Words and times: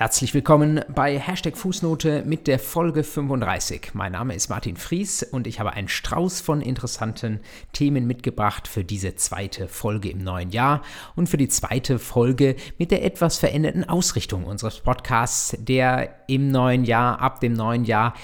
Herzlich 0.00 0.32
willkommen 0.32 0.80
bei 0.88 1.18
Hashtag 1.18 1.58
Fußnote 1.58 2.22
mit 2.24 2.46
der 2.46 2.58
Folge 2.58 3.04
35. 3.04 3.90
Mein 3.92 4.12
Name 4.12 4.34
ist 4.34 4.48
Martin 4.48 4.78
Fries 4.78 5.22
und 5.22 5.46
ich 5.46 5.60
habe 5.60 5.74
einen 5.74 5.88
Strauß 5.88 6.40
von 6.40 6.62
interessanten 6.62 7.40
Themen 7.74 8.06
mitgebracht 8.06 8.66
für 8.66 8.82
diese 8.82 9.14
zweite 9.16 9.68
Folge 9.68 10.08
im 10.08 10.24
neuen 10.24 10.52
Jahr 10.52 10.80
und 11.16 11.28
für 11.28 11.36
die 11.36 11.50
zweite 11.50 11.98
Folge 11.98 12.56
mit 12.78 12.92
der 12.92 13.04
etwas 13.04 13.36
veränderten 13.36 13.86
Ausrichtung 13.86 14.44
unseres 14.44 14.80
Podcasts, 14.80 15.54
der 15.58 16.24
im 16.28 16.50
neuen 16.50 16.86
Jahr, 16.86 17.20
ab 17.20 17.40
dem 17.40 17.52
neuen 17.52 17.84
Jahr 17.84 18.14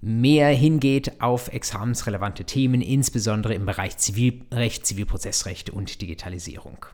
mehr 0.00 0.50
hingeht 0.50 1.20
auf 1.20 1.48
examensrelevante 1.48 2.44
Themen, 2.44 2.80
insbesondere 2.80 3.54
im 3.54 3.66
Bereich 3.66 3.98
Zivilrecht, 3.98 4.86
Zivilprozessrecht 4.86 5.68
und 5.68 6.00
Digitalisierung. 6.00 6.86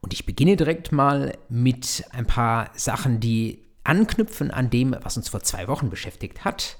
Und 0.00 0.12
ich 0.12 0.26
beginne 0.26 0.56
direkt 0.56 0.92
mal 0.92 1.36
mit 1.48 2.04
ein 2.12 2.26
paar 2.26 2.70
Sachen, 2.74 3.20
die 3.20 3.64
anknüpfen 3.84 4.50
an 4.50 4.70
dem, 4.70 4.94
was 5.02 5.16
uns 5.16 5.28
vor 5.28 5.40
zwei 5.42 5.66
Wochen 5.68 5.90
beschäftigt 5.90 6.44
hat. 6.44 6.78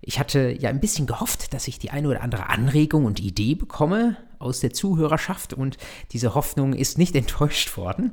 Ich 0.00 0.18
hatte 0.18 0.56
ja 0.58 0.70
ein 0.70 0.80
bisschen 0.80 1.06
gehofft, 1.06 1.52
dass 1.52 1.68
ich 1.68 1.78
die 1.78 1.90
eine 1.90 2.08
oder 2.08 2.22
andere 2.22 2.48
Anregung 2.48 3.04
und 3.04 3.18
Idee 3.18 3.54
bekomme 3.54 4.16
aus 4.38 4.60
der 4.60 4.72
Zuhörerschaft 4.72 5.52
und 5.54 5.78
diese 6.12 6.34
Hoffnung 6.34 6.72
ist 6.74 6.98
nicht 6.98 7.16
enttäuscht 7.16 7.76
worden. 7.76 8.12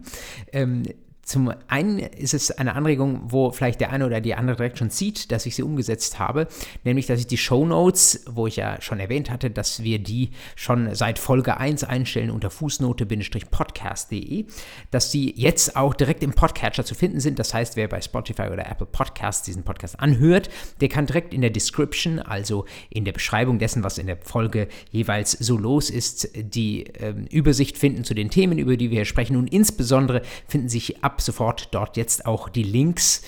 Ähm, 0.51 0.83
zum 1.23 1.53
einen 1.67 1.99
ist 1.99 2.33
es 2.33 2.51
eine 2.51 2.75
Anregung, 2.75 3.21
wo 3.23 3.51
vielleicht 3.51 3.79
der 3.79 3.91
eine 3.91 4.05
oder 4.05 4.19
die 4.19 4.35
andere 4.35 4.57
direkt 4.57 4.77
schon 4.77 4.89
sieht, 4.89 5.31
dass 5.31 5.45
ich 5.45 5.55
sie 5.55 5.63
umgesetzt 5.63 6.19
habe, 6.19 6.47
nämlich 6.83 7.07
dass 7.07 7.17
ich 7.21 7.27
die 7.27 7.37
Show 7.37 7.65
Notes, 7.65 8.25
wo 8.29 8.45
ich 8.45 8.57
ja 8.57 8.81
schon 8.81 8.99
erwähnt 8.99 9.29
hatte, 9.31 9.49
dass 9.49 9.83
wir 9.83 9.99
die 9.99 10.31
schon 10.57 10.93
seit 10.93 11.19
Folge 11.19 11.55
1 11.57 11.85
einstellen 11.85 12.29
unter 12.29 12.49
fußnote-podcast.de, 12.49 14.45
dass 14.91 15.11
die 15.11 15.33
jetzt 15.39 15.77
auch 15.77 15.93
direkt 15.93 16.23
im 16.23 16.33
Podcatcher 16.33 16.83
zu 16.83 16.93
finden 16.93 17.21
sind. 17.21 17.39
Das 17.39 17.53
heißt, 17.53 17.77
wer 17.77 17.87
bei 17.87 18.01
Spotify 18.01 18.49
oder 18.51 18.69
Apple 18.69 18.87
Podcasts 18.87 19.43
diesen 19.43 19.63
Podcast 19.63 20.01
anhört, 20.01 20.49
der 20.81 20.89
kann 20.89 21.05
direkt 21.05 21.33
in 21.33 21.39
der 21.39 21.51
Description, 21.51 22.19
also 22.19 22.65
in 22.89 23.05
der 23.05 23.13
Beschreibung 23.13 23.59
dessen, 23.59 23.85
was 23.85 23.97
in 23.97 24.07
der 24.07 24.17
Folge 24.17 24.67
jeweils 24.91 25.31
so 25.31 25.57
los 25.57 25.89
ist, 25.89 26.31
die 26.35 26.85
äh, 26.87 27.13
Übersicht 27.31 27.77
finden 27.77 28.03
zu 28.03 28.13
den 28.13 28.29
Themen, 28.29 28.57
über 28.57 28.75
die 28.75 28.89
wir 28.89 28.97
hier 28.97 29.05
sprechen 29.05 29.37
und 29.37 29.47
insbesondere 29.47 30.21
finden 30.47 30.67
sich 30.67 31.01
ab 31.01 31.12
ab 31.13 31.21
sofort 31.21 31.67
dort 31.75 31.95
jetzt 31.95 32.25
auch 32.25 32.49
die 32.49 32.63
Links 32.63 33.21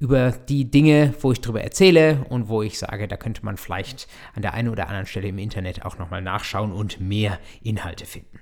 über 0.00 0.30
die 0.30 0.70
Dinge, 0.70 1.12
wo 1.20 1.30
ich 1.30 1.42
darüber 1.42 1.60
erzähle 1.60 2.24
und 2.30 2.48
wo 2.48 2.62
ich 2.62 2.78
sage, 2.78 3.06
da 3.06 3.18
könnte 3.18 3.44
man 3.44 3.58
vielleicht 3.58 4.08
an 4.34 4.40
der 4.40 4.54
einen 4.54 4.70
oder 4.70 4.86
anderen 4.88 5.04
Stelle 5.04 5.28
im 5.28 5.36
Internet 5.36 5.84
auch 5.84 5.98
nochmal 5.98 6.22
nachschauen 6.22 6.72
und 6.72 7.00
mehr 7.00 7.38
Inhalte 7.62 8.06
finden. 8.06 8.40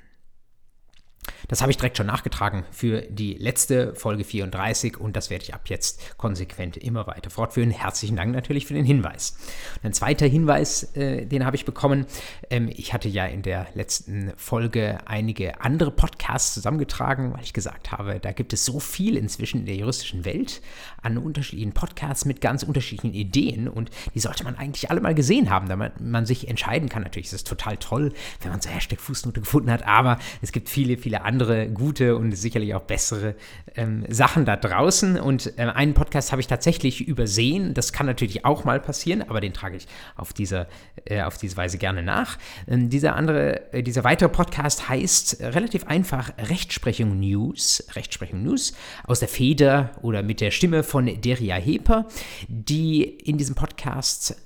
Das 1.49 1.61
habe 1.61 1.71
ich 1.71 1.77
direkt 1.77 1.97
schon 1.97 2.07
nachgetragen 2.07 2.65
für 2.71 3.03
die 3.03 3.35
letzte 3.35 3.95
Folge 3.95 4.25
34 4.25 4.99
und 4.99 5.17
das 5.17 5.31
werde 5.31 5.45
ich 5.45 5.55
ab 5.55 5.63
jetzt 5.67 6.17
konsequent 6.19 6.77
immer 6.77 7.07
weiter 7.07 7.31
fortführen. 7.31 7.71
Herzlichen 7.71 8.17
Dank 8.17 8.33
natürlich 8.33 8.67
für 8.67 8.75
den 8.75 8.85
Hinweis. 8.85 9.37
Und 9.77 9.87
ein 9.87 9.93
zweiter 9.93 10.27
Hinweis, 10.27 10.95
äh, 10.97 11.27
den 11.27 11.45
habe 11.45 11.57
ich 11.57 11.65
bekommen. 11.65 12.07
Ähm, 12.51 12.71
ich 12.75 12.93
hatte 12.93 13.09
ja 13.09 13.27
in 13.27 13.43
der 13.43 13.67
letzten 13.75 14.33
Folge 14.37 14.99
einige 15.07 15.61
andere 15.61 15.91
Podcasts 15.91 16.55
zusammengetragen, 16.55 17.33
weil 17.33 17.43
ich 17.43 17.53
gesagt 17.53 17.93
habe, 17.93 18.19
da 18.21 18.33
gibt 18.33 18.53
es 18.53 18.65
so 18.65 18.81
viel 18.81 19.17
inzwischen 19.17 19.61
in 19.61 19.67
der 19.67 19.77
juristischen 19.77 20.25
Welt 20.25 20.63
an 21.03 21.19
unterschiedlichen 21.19 21.73
Podcasts 21.73 22.25
mit 22.25 22.41
ganz 22.41 22.63
unterschiedlichen 22.63 23.15
Ideen 23.15 23.69
und 23.69 23.91
die 24.15 24.21
sollte 24.21 24.45
man 24.45 24.57
eigentlich 24.57 24.91
alle 24.91 25.01
mal 25.01 25.15
gesehen 25.15 25.51
haben, 25.51 25.69
damit 25.69 26.01
man 26.01 26.27
sich 26.27 26.49
entscheiden 26.49 26.89
kann. 26.89 27.03
Natürlich 27.03 27.27
ist 27.27 27.33
es 27.33 27.45
total 27.45 27.77
toll, 27.77 28.13
wenn 28.43 28.51
man 28.51 28.61
so 28.61 28.69
Hashtag 28.69 29.01
Fußnote 29.01 29.41
gefunden 29.41 29.71
hat, 29.71 29.87
aber 29.87 30.19
es 30.43 30.53
gibt 30.53 30.69
viele, 30.69 30.97
viele 30.97 31.16
andere 31.25 31.47
andere 31.47 31.69
gute 31.69 32.17
und 32.17 32.33
sicherlich 32.33 32.75
auch 32.75 32.83
bessere 32.83 33.35
ähm, 33.77 34.05
Sachen 34.09 34.45
da 34.45 34.57
draußen. 34.57 35.21
Und 35.21 35.59
äh, 35.59 35.63
einen 35.63 35.95
Podcast 35.95 36.33
habe 36.33 36.41
ich 36.41 36.47
tatsächlich 36.47 37.07
übersehen. 37.07 37.75
Das 37.75 37.93
kann 37.93 38.07
natürlich 38.07 38.45
auch 38.45 38.65
mal 38.65 38.81
passieren, 38.81 39.23
aber 39.23 39.41
den 39.41 39.53
trage 39.53 39.77
ich 39.77 39.87
auf 40.17 40.33
diese, 40.33 40.67
äh, 41.05 41.23
auf 41.23 41.39
diese 41.39 41.57
Weise 41.57 41.79
gerne 41.79 42.03
nach. 42.03 42.39
Ähm, 42.67 42.91
dieser 42.91 43.15
andere, 43.15 43.73
äh, 43.73 43.83
dieser 43.83 44.05
weitere 44.05 44.29
Podcast 44.29 44.89
heißt 44.89 45.41
äh, 45.41 45.47
relativ 45.49 45.87
einfach 45.87 46.33
Rechtsprechung 46.39 47.21
News. 47.21 47.87
Rechtsprechung 47.95 48.43
News 48.43 48.73
aus 49.05 49.21
der 49.21 49.29
Feder 49.29 49.91
oder 50.03 50.23
mit 50.23 50.41
der 50.41 50.51
Stimme 50.51 50.83
von 50.83 51.07
Deria 51.21 51.57
Heper, 51.57 52.07
die 52.49 53.05
in 53.05 53.39
diesem 53.39 53.55
Podcast 53.55 54.37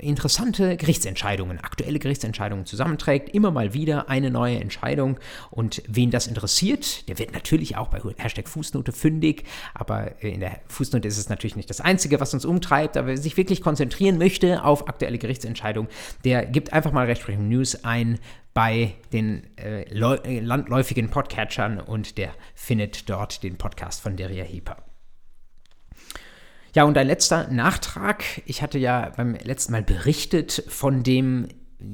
interessante 0.00 0.76
Gerichtsentscheidungen, 0.76 1.58
aktuelle 1.58 1.98
Gerichtsentscheidungen 1.98 2.66
zusammenträgt, 2.66 3.34
immer 3.34 3.50
mal 3.50 3.74
wieder 3.74 4.08
eine 4.08 4.30
neue 4.30 4.60
Entscheidung. 4.60 5.18
Und 5.50 5.82
wen 5.88 6.10
das 6.10 6.26
interessiert, 6.26 7.08
der 7.08 7.18
wird 7.18 7.32
natürlich 7.32 7.76
auch 7.76 7.88
bei 7.88 8.00
Hashtag 8.16 8.48
Fußnote 8.48 8.92
fündig, 8.92 9.44
aber 9.74 10.22
in 10.22 10.40
der 10.40 10.60
Fußnote 10.68 11.06
ist 11.06 11.18
es 11.18 11.28
natürlich 11.28 11.56
nicht 11.56 11.70
das 11.70 11.80
Einzige, 11.80 12.20
was 12.20 12.34
uns 12.34 12.44
umtreibt, 12.44 12.96
aber 12.96 13.08
wer 13.08 13.18
sich 13.18 13.36
wirklich 13.36 13.60
konzentrieren 13.60 14.18
möchte 14.18 14.64
auf 14.64 14.88
aktuelle 14.88 15.18
Gerichtsentscheidungen, 15.18 15.90
der 16.24 16.46
gibt 16.46 16.72
einfach 16.72 16.92
mal 16.92 17.06
Rechtsprechung 17.06 17.48
News 17.48 17.84
ein 17.84 18.18
bei 18.54 18.94
den 19.12 19.44
äh, 19.56 19.82
äh 19.82 20.40
landläufigen 20.40 21.08
Podcatchern 21.08 21.80
und 21.80 22.18
der 22.18 22.34
findet 22.54 23.08
dort 23.08 23.42
den 23.42 23.56
Podcast 23.56 24.02
von 24.02 24.16
Deria 24.16 24.44
Heper. 24.44 24.91
Ja, 26.74 26.84
und 26.84 26.96
ein 26.96 27.06
letzter 27.06 27.48
Nachtrag. 27.48 28.24
Ich 28.46 28.62
hatte 28.62 28.78
ja 28.78 29.12
beim 29.14 29.34
letzten 29.34 29.72
Mal 29.72 29.82
berichtet 29.82 30.64
von 30.68 31.02
dem 31.02 31.48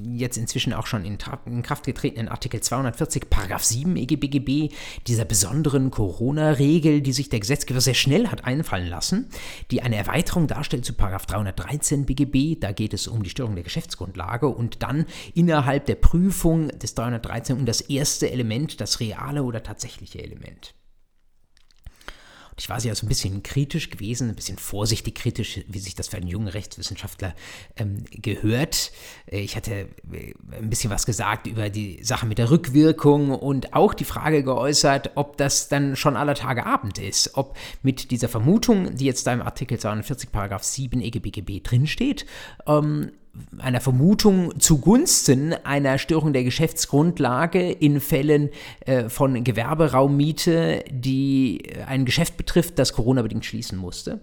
jetzt 0.05 0.37
inzwischen 0.37 0.72
auch 0.72 0.87
schon 0.87 1.05
in, 1.05 1.19
in, 1.47 1.62
Kraft 1.62 1.87
getretenen 1.87 2.28
Artikel 2.28 2.61
240 2.61 3.31
Paragraph 3.31 3.65
7 3.65 3.97
EGBGB, 3.97 4.69
dieser 5.06 5.25
besonderen 5.25 5.91
Corona-Regel, 5.91 7.00
die 7.00 7.12
sich 7.12 7.28
der 7.28 7.41
Gesetzgeber 7.41 7.81
sehr 7.81 7.94
schnell 7.94 8.28
hat 8.28 8.44
einfallen 8.44 8.89
lassen, 8.89 9.28
die 9.71 9.83
eine 9.83 9.97
Erweiterung 9.97 10.47
darstellt 10.47 10.84
zu 10.84 10.93
Paragraph 10.93 11.27
313 11.27 12.06
BGB, 12.06 12.60
da 12.60 12.72
geht 12.72 12.95
es 12.95 13.09
um 13.09 13.22
die 13.22 13.31
Störung 13.31 13.55
der 13.55 13.65
Geschäftsgrundlage 13.65 14.49
und 14.49 14.83
dann 14.83 15.06
innerhalb 15.34 15.87
der 15.87 15.97
Prüfung 15.97 16.69
des 16.69 16.95
313 16.95 17.56
um 17.56 17.66
das 17.66 17.81
erste 17.81 18.31
Element, 18.31 18.81
das 18.81 19.00
reale 19.00 19.43
oder 19.43 19.62
tatsächliche 19.62 20.22
Element. 20.22 20.75
Ich 22.58 22.69
war 22.69 22.80
ja 22.80 22.94
so 22.94 23.06
ein 23.06 23.08
bisschen 23.08 23.42
kritisch 23.42 23.91
gewesen, 23.91 24.28
ein 24.28 24.34
bisschen 24.34 24.58
vorsichtig 24.58 25.14
kritisch, 25.14 25.60
wie 25.69 25.78
sich 25.78 25.94
das 25.94 26.08
für 26.08 26.16
einen 26.16 26.26
jungen 26.26 26.48
Rechtswissenschaftler 26.48 27.34
ähm, 27.76 28.04
gehört. 28.10 28.92
Ich 29.26 29.56
hatte 29.56 29.88
äh, 30.12 30.34
ein 30.52 30.68
bisschen 30.68 30.91
was 30.91 31.06
gesagt 31.06 31.47
über 31.47 31.70
die 31.70 32.02
Sache 32.02 32.26
mit 32.26 32.38
der 32.38 32.50
Rückwirkung 32.50 33.30
und 33.30 33.74
auch 33.74 33.94
die 33.94 34.04
Frage 34.04 34.42
geäußert, 34.42 35.12
ob 35.14 35.36
das 35.36 35.68
dann 35.68 35.97
schon 35.97 36.16
aller 36.16 36.34
Tage 36.34 36.66
Abend 36.66 36.98
ist, 36.98 37.36
ob 37.36 37.56
mit 37.82 38.10
dieser 38.10 38.28
Vermutung, 38.28 38.97
die 38.97 39.04
jetzt 39.04 39.26
da 39.26 39.32
im 39.32 39.42
Artikel 39.42 39.78
42 39.78 40.32
Paragraph 40.32 40.64
7 40.64 41.00
EGBGB 41.00 41.60
drinsteht, 41.60 42.26
ähm, 42.66 43.12
einer 43.59 43.81
Vermutung 43.81 44.59
zugunsten 44.60 45.54
einer 45.65 45.99
Störung 45.99 46.32
der 46.32 46.44
Geschäftsgrundlage 46.44 47.71
in 47.71 48.00
Fällen 48.00 48.50
äh, 48.81 49.09
von 49.09 49.44
Gewerberaummiete, 49.44 50.84
die 50.91 51.62
ein 51.87 52.04
Geschäft 52.04 52.37
betrifft, 52.37 52.78
das 52.78 52.93
Corona-bedingt 52.93 53.44
schließen 53.44 53.78
musste 53.78 54.21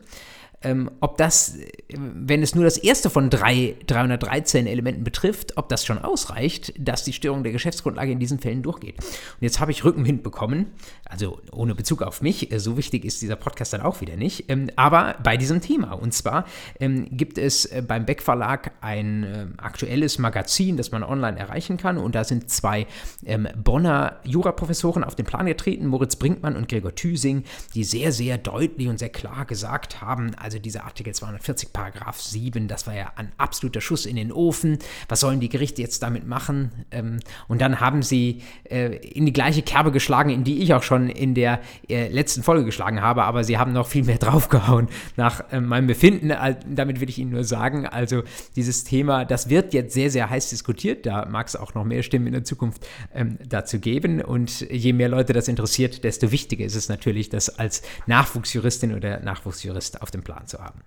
ähm, 0.65 0.89
ob 0.99 1.17
das, 1.17 1.57
wenn 1.89 2.41
es 2.41 2.55
nur 2.55 2.63
das 2.63 2.77
erste 2.77 3.09
von 3.09 3.29
drei 3.29 3.75
313 3.87 4.65
Elementen 4.67 5.03
betrifft, 5.03 5.57
ob 5.57 5.69
das 5.69 5.85
schon 5.85 5.99
ausreicht, 5.99 6.73
dass 6.77 7.03
die 7.03 7.13
Störung 7.13 7.43
der 7.43 7.51
Geschäftsgrundlage 7.51 8.11
in 8.11 8.19
diesen 8.19 8.39
Fällen 8.39 8.63
durchgeht. 8.63 8.97
Und 8.97 9.41
jetzt 9.41 9.59
habe 9.59 9.71
ich 9.71 9.83
Rückenwind 9.83 10.23
bekommen, 10.23 10.71
also 11.05 11.39
ohne 11.51 11.75
Bezug 11.75 12.01
auf 12.01 12.21
mich, 12.21 12.51
äh, 12.51 12.59
so 12.59 12.77
wichtig 12.77 13.05
ist 13.05 13.21
dieser 13.21 13.35
Podcast 13.35 13.73
dann 13.73 13.81
auch 13.81 14.01
wieder 14.01 14.15
nicht, 14.15 14.49
ähm, 14.49 14.69
aber 14.75 15.15
bei 15.23 15.37
diesem 15.37 15.61
Thema. 15.61 15.93
Und 15.93 16.13
zwar 16.13 16.45
ähm, 16.79 17.07
gibt 17.11 17.37
es 17.37 17.65
äh, 17.65 17.83
beim 17.87 18.05
Beck 18.05 18.23
Verlag 18.23 18.71
ein 18.81 19.23
äh, 19.23 19.45
aktuelles 19.57 20.17
Magazin, 20.17 20.77
das 20.77 20.91
man 20.91 21.03
online 21.03 21.37
erreichen 21.37 21.77
kann. 21.77 21.97
Und 21.97 22.15
da 22.15 22.23
sind 22.23 22.49
zwei 22.49 22.87
ähm, 23.25 23.47
Bonner 23.55 24.19
Juraprofessoren 24.23 25.03
auf 25.03 25.15
den 25.15 25.25
Plan 25.25 25.45
getreten, 25.45 25.85
Moritz 25.87 26.15
Brinkmann 26.15 26.55
und 26.55 26.67
Gregor 26.67 26.95
Thüsing, 26.95 27.43
die 27.75 27.83
sehr, 27.83 28.11
sehr 28.11 28.39
deutlich 28.39 28.87
und 28.87 28.97
sehr 28.97 29.09
klar 29.09 29.45
gesagt 29.45 30.01
haben, 30.01 30.33
also 30.35 30.54
also 30.55 30.61
dieser 30.61 30.85
Artikel 30.85 31.13
240 31.13 31.73
Paragraph 31.73 32.21
7, 32.21 32.69
das 32.69 32.87
war 32.87 32.95
ja 32.95 33.11
ein 33.17 33.31
absoluter 33.37 33.81
Schuss 33.81 34.05
in 34.05 34.15
den 34.15 34.31
Ofen. 34.31 34.79
Was 35.09 35.19
sollen 35.19 35.41
die 35.41 35.49
Gerichte 35.49 35.81
jetzt 35.81 36.01
damit 36.01 36.25
machen? 36.25 36.71
Ähm, 36.91 37.19
und 37.49 37.59
dann 37.59 37.81
haben 37.81 38.03
sie 38.03 38.41
äh, 38.63 38.95
in 38.95 39.25
die 39.25 39.33
gleiche 39.33 39.63
Kerbe 39.63 39.91
geschlagen, 39.91 40.29
in 40.29 40.45
die 40.45 40.63
ich 40.63 40.73
auch 40.73 40.83
schon 40.83 41.09
in 41.09 41.33
der 41.33 41.59
äh, 41.89 42.07
letzten 42.07 42.41
Folge 42.41 42.63
geschlagen 42.63 43.01
habe, 43.01 43.23
aber 43.23 43.43
sie 43.43 43.57
haben 43.57 43.73
noch 43.73 43.87
viel 43.87 44.05
mehr 44.05 44.17
draufgehauen 44.19 44.87
nach 45.17 45.51
äh, 45.51 45.59
meinem 45.59 45.87
Befinden. 45.87 46.33
damit 46.69 47.01
will 47.01 47.09
ich 47.09 47.19
Ihnen 47.19 47.31
nur 47.31 47.43
sagen, 47.43 47.85
also 47.85 48.23
dieses 48.55 48.85
Thema, 48.85 49.25
das 49.25 49.49
wird 49.49 49.73
jetzt 49.73 49.93
sehr, 49.93 50.09
sehr 50.09 50.29
heiß 50.29 50.51
diskutiert. 50.51 51.05
Da 51.05 51.25
mag 51.25 51.47
es 51.47 51.57
auch 51.57 51.73
noch 51.73 51.83
mehr 51.83 52.01
Stimmen 52.01 52.27
in 52.27 52.33
der 52.33 52.45
Zukunft 52.45 52.87
ähm, 53.13 53.37
dazu 53.45 53.79
geben. 53.79 54.21
Und 54.21 54.61
je 54.61 54.93
mehr 54.93 55.09
Leute 55.09 55.33
das 55.33 55.49
interessiert, 55.49 56.05
desto 56.05 56.31
wichtiger 56.31 56.63
ist 56.63 56.75
es 56.75 56.87
natürlich, 56.87 57.27
das 57.27 57.49
als 57.59 57.81
Nachwuchsjuristin 58.05 58.95
oder 58.95 59.19
Nachwuchsjurist 59.19 60.01
auf 60.01 60.11
dem 60.11 60.23
Plan 60.23 60.44
zu 60.47 60.59
haben. 60.59 60.81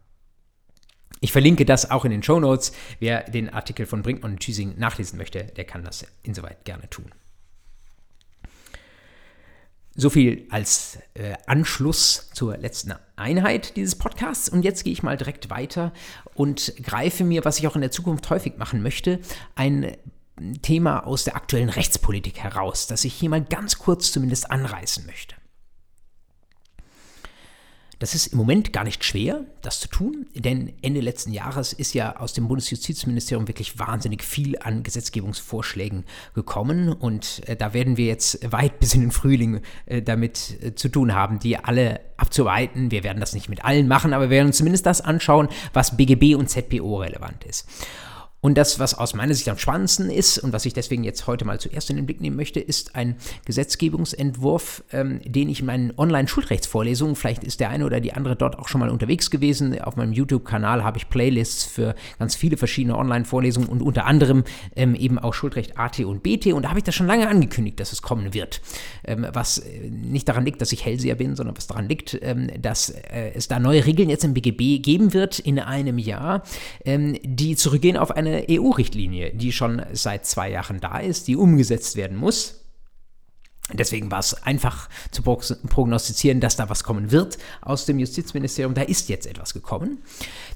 Ich 1.21 1.33
verlinke 1.33 1.65
das 1.65 1.91
auch 1.91 2.05
in 2.05 2.11
den 2.11 2.23
Show 2.23 2.39
Notes. 2.39 2.73
Wer 3.01 3.25
den 3.25 3.49
Artikel 3.49 3.87
von 3.87 4.03
Brinkmann 4.03 4.33
und 4.33 4.41
Thüsing 4.41 4.79
nachlesen 4.79 5.19
möchte, 5.19 5.45
der 5.45 5.65
kann 5.65 5.85
das 5.85 6.07
insoweit 6.23 6.65
gerne 6.65 6.89
tun. 6.91 7.13
So 10.01 10.11
viel 10.11 10.47
als 10.51 10.99
äh, 11.15 11.35
Anschluss 11.47 12.31
zur 12.33 12.57
letzten 12.57 12.95
Einheit 13.17 13.75
dieses 13.77 13.97
Podcasts. 13.97 14.49
Und 14.49 14.63
jetzt 14.63 14.85
gehe 14.85 14.93
ich 14.93 15.03
mal 15.03 15.17
direkt 15.17 15.51
weiter 15.51 15.93
und 16.35 16.73
greife 16.85 17.25
mir, 17.25 17.45
was 17.45 17.59
ich 17.59 17.67
auch 17.67 17.75
in 17.75 17.81
der 17.81 17.91
Zukunft 17.91 18.31
häufig 18.31 18.59
machen 18.59 18.81
möchte, 18.81 19.19
ein 19.57 19.97
Thema 20.63 21.05
aus 21.05 21.25
der 21.25 21.35
aktuellen 21.35 21.69
Rechtspolitik 21.69 22.39
heraus, 22.39 22.87
das 22.87 23.05
ich 23.05 23.15
hier 23.15 23.29
mal 23.29 23.43
ganz 23.43 23.79
kurz 23.79 24.13
zumindest 24.13 24.53
anreißen 24.53 25.05
möchte. 25.05 25.35
Das 27.99 28.15
ist 28.15 28.29
im 28.29 28.39
Moment 28.39 28.73
gar 28.73 28.85
nicht 28.85 29.05
schwer, 29.05 29.45
das 29.61 29.81
zu 29.81 29.89
tun, 29.89 30.27
denn 30.35 30.73
Ende 30.83 31.01
letzten 31.01 31.33
Jahres 31.33 31.73
ist 31.73 31.95
ja 31.95 32.17
aus 32.17 32.33
dem 32.33 32.47
Bundesjustizministerium 32.47 33.49
wirklich 33.49 33.79
wahnsinnig 33.79 34.23
viel 34.23 34.57
an 34.61 34.85
Gesetzgebungsvorschlägen 34.85 36.05
gekommen 36.35 36.93
und 36.93 37.43
äh, 37.49 37.57
da 37.57 37.75
werden 37.75 37.97
wir 37.97 38.07
jetzt 38.07 38.53
weit 38.53 38.79
bis 38.79 38.95
in 38.95 39.01
den 39.01 39.11
Frühling 39.11 39.63
äh, 39.87 40.01
damit 40.01 40.63
äh, 40.63 40.75
zu 40.77 40.89
tun 40.89 41.13
haben, 41.13 41.41
die 41.41 41.57
alle 41.57 42.01
abzuarbeiten. 42.17 42.93
Wir 42.93 43.03
werden 43.03 43.19
das 43.19 43.33
nicht 43.33 43.49
mit 43.49 43.65
allen 43.65 43.89
machen, 43.89 44.13
aber 44.13 44.25
wir 44.25 44.37
werden 44.37 44.49
uns 44.49 44.59
zumindest 44.59 44.87
das 44.87 45.01
anschauen, 45.01 45.49
was 45.73 45.97
BGB 45.97 46.37
und 46.37 46.49
ZPO 46.49 46.99
relevant 47.01 47.45
ist. 47.45 47.67
Und 48.41 48.57
das, 48.57 48.79
was 48.79 48.95
aus 48.95 49.15
meiner 49.15 49.35
Sicht 49.35 49.49
am 49.49 49.59
spannendsten 49.59 50.11
ist 50.11 50.39
und 50.39 50.53
was 50.53 50.65
ich 50.65 50.73
deswegen 50.73 51.03
jetzt 51.03 51.27
heute 51.27 51.45
mal 51.45 51.59
zuerst 51.59 51.91
in 51.91 51.97
den 51.97 52.07
Blick 52.07 52.21
nehmen 52.21 52.37
möchte, 52.37 52.61
ist 52.61 52.95
ein 52.95 53.17
Gesetzgebungsentwurf, 53.47 54.85
ähm, 54.93 55.21
den 55.25 55.49
ich 55.49 55.61
in 55.61 55.67
meinen 55.67 55.93
Online-Schulrechtsvorlesungen, 55.97 57.17
vielleicht 57.17 57.43
ist 57.43 57.59
der 57.59 57.71
eine 57.71 57.85
oder 57.85 58.01
die 58.01 58.13
andere 58.13 58.37
dort 58.37 58.57
auch 58.57 58.69
schon 58.69 58.81
mal 58.81 58.91
unterwegs 58.91 59.31
gewesen. 59.31 59.81
Auf 59.81 59.97
meinem 59.97 60.13
YouTube-Kanal 60.13 60.85
habe 60.85 60.99
ich 60.99 61.09
Playlists 61.09 61.65
für 61.65 61.97
ganz 62.21 62.37
viele 62.37 62.57
verschiedene 62.57 62.97
Online-Vorlesungen 62.97 63.69
und 63.69 63.83
unter 63.83 64.07
anderem 64.07 64.45
ähm, 64.77 64.95
eben 64.95 65.19
auch 65.19 65.35
Schuldrecht 65.35 65.77
AT 65.77 65.99
und 66.01 66.23
BT. 66.23 66.53
Und 66.53 66.63
da 66.63 66.69
habe 66.69 66.79
ich 66.79 66.85
das 66.85 66.95
schon 66.95 67.09
lange 67.09 67.29
angekündigt, 67.29 67.81
dass 67.81 67.93
es 67.93 68.03
kommen 68.03 68.35
wird. 68.35 68.61
Ähm, 69.05 69.27
was 69.33 69.59
äh, 69.59 69.91
nicht 69.91 70.29
daran 70.29 70.45
liegt, 70.45 70.61
dass 70.61 70.71
ich 70.71 70.85
Hellseher 70.85 71.17
bin, 71.17 71.35
sondern 71.35 71.57
was 71.57 71.67
daran 71.67 71.89
liegt, 71.89 72.17
ähm, 72.23 72.49
dass 72.61 72.91
äh, 72.91 73.33
es 73.35 73.49
da 73.49 73.59
neue 73.59 73.85
Regeln 73.85 74.09
jetzt 74.09 74.23
im 74.23 74.35
BGB 74.35 74.81
geben 74.81 75.13
wird 75.13 75.41
in 75.41 75.59
einem 75.59 75.99
Jahr, 75.99 76.45
ähm, 76.85 77.19
die 77.25 77.57
zurückgehen 77.57 77.97
auf 77.97 78.13
eine 78.13 78.28
eine 78.29 78.47
EU-Richtlinie, 78.51 79.33
die 79.35 79.53
schon 79.53 79.83
seit 79.93 80.27
zwei 80.27 80.51
Jahren 80.51 80.81
da 80.81 80.99
ist, 80.99 81.29
die 81.29 81.37
umgesetzt 81.37 81.97
werden 81.97 82.17
muss. 82.17 82.59
Deswegen 83.73 84.11
war 84.11 84.21
es 84.21 84.35
einfach 84.45 84.89
zu 85.11 85.23
prognostizieren, 85.23 86.41
dass 86.41 86.57
da 86.57 86.71
was 86.71 86.85
kommen 86.85 87.11
wird 87.11 87.37
aus 87.61 87.85
dem 87.85 87.99
Justizministerium. 87.99 88.73
Da 88.73 88.83
ist 88.83 89.11
jetzt 89.11 89.27
etwas 89.27 89.53
gekommen. 89.53 89.99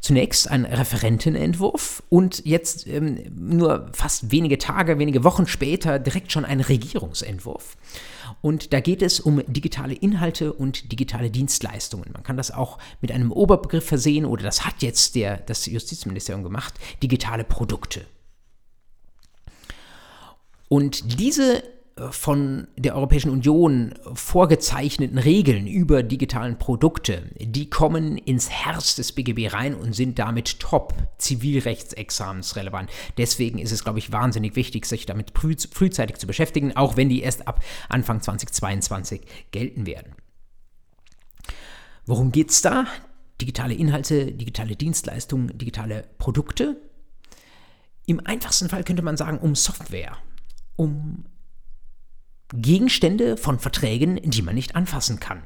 Zunächst 0.00 0.50
ein 0.50 0.64
Referentenentwurf 0.64 2.02
und 2.08 2.44
jetzt 2.46 2.86
ähm, 2.86 3.20
nur 3.34 3.90
fast 3.92 4.32
wenige 4.32 4.56
Tage, 4.56 4.98
wenige 4.98 5.24
Wochen 5.24 5.46
später 5.46 5.98
direkt 5.98 6.32
schon 6.32 6.46
ein 6.46 6.60
Regierungsentwurf. 6.60 7.76
Und 8.42 8.72
da 8.72 8.80
geht 8.80 9.02
es 9.02 9.20
um 9.20 9.40
digitale 9.46 9.94
Inhalte 9.94 10.52
und 10.52 10.90
digitale 10.92 11.30
Dienstleistungen. 11.30 12.10
Man 12.12 12.24
kann 12.24 12.36
das 12.36 12.50
auch 12.50 12.78
mit 13.00 13.12
einem 13.12 13.32
Oberbegriff 13.32 13.86
versehen 13.86 14.26
oder 14.26 14.42
das 14.42 14.66
hat 14.66 14.82
jetzt 14.82 15.14
der, 15.14 15.38
das 15.38 15.64
Justizministerium 15.66 16.42
gemacht, 16.42 16.74
digitale 17.02 17.44
Produkte. 17.44 18.04
Und 20.68 21.20
diese 21.20 21.62
von 22.10 22.68
der 22.76 22.96
Europäischen 22.96 23.30
Union 23.30 23.94
vorgezeichneten 24.14 25.18
Regeln 25.18 25.66
über 25.66 26.02
digitalen 26.02 26.58
Produkte, 26.58 27.30
die 27.38 27.68
kommen 27.68 28.16
ins 28.16 28.48
Herz 28.48 28.94
des 28.94 29.12
BGB 29.12 29.52
rein 29.52 29.74
und 29.74 29.94
sind 29.94 30.18
damit 30.18 30.58
top 30.58 30.94
Zivilrechtsexamens 31.18 32.56
relevant. 32.56 32.90
Deswegen 33.18 33.58
ist 33.58 33.72
es, 33.72 33.84
glaube 33.84 33.98
ich, 33.98 34.10
wahnsinnig 34.10 34.56
wichtig, 34.56 34.86
sich 34.86 35.04
damit 35.04 35.32
früh, 35.36 35.54
frühzeitig 35.70 36.16
zu 36.16 36.26
beschäftigen, 36.26 36.74
auch 36.76 36.96
wenn 36.96 37.10
die 37.10 37.22
erst 37.22 37.46
ab 37.46 37.62
Anfang 37.88 38.22
2022 38.22 39.20
gelten 39.50 39.86
werden. 39.86 40.14
Worum 42.06 42.32
geht 42.32 42.50
es 42.50 42.62
da? 42.62 42.86
Digitale 43.40 43.74
Inhalte, 43.74 44.32
digitale 44.32 44.76
Dienstleistungen, 44.76 45.58
digitale 45.58 46.08
Produkte. 46.18 46.80
Im 48.06 48.24
einfachsten 48.26 48.68
Fall 48.68 48.82
könnte 48.82 49.02
man 49.02 49.16
sagen, 49.16 49.38
um 49.38 49.54
Software, 49.54 50.16
um 50.76 51.26
Gegenstände 52.54 53.36
von 53.36 53.58
Verträgen, 53.58 54.20
die 54.22 54.42
man 54.42 54.54
nicht 54.54 54.76
anfassen 54.76 55.20
kann 55.20 55.42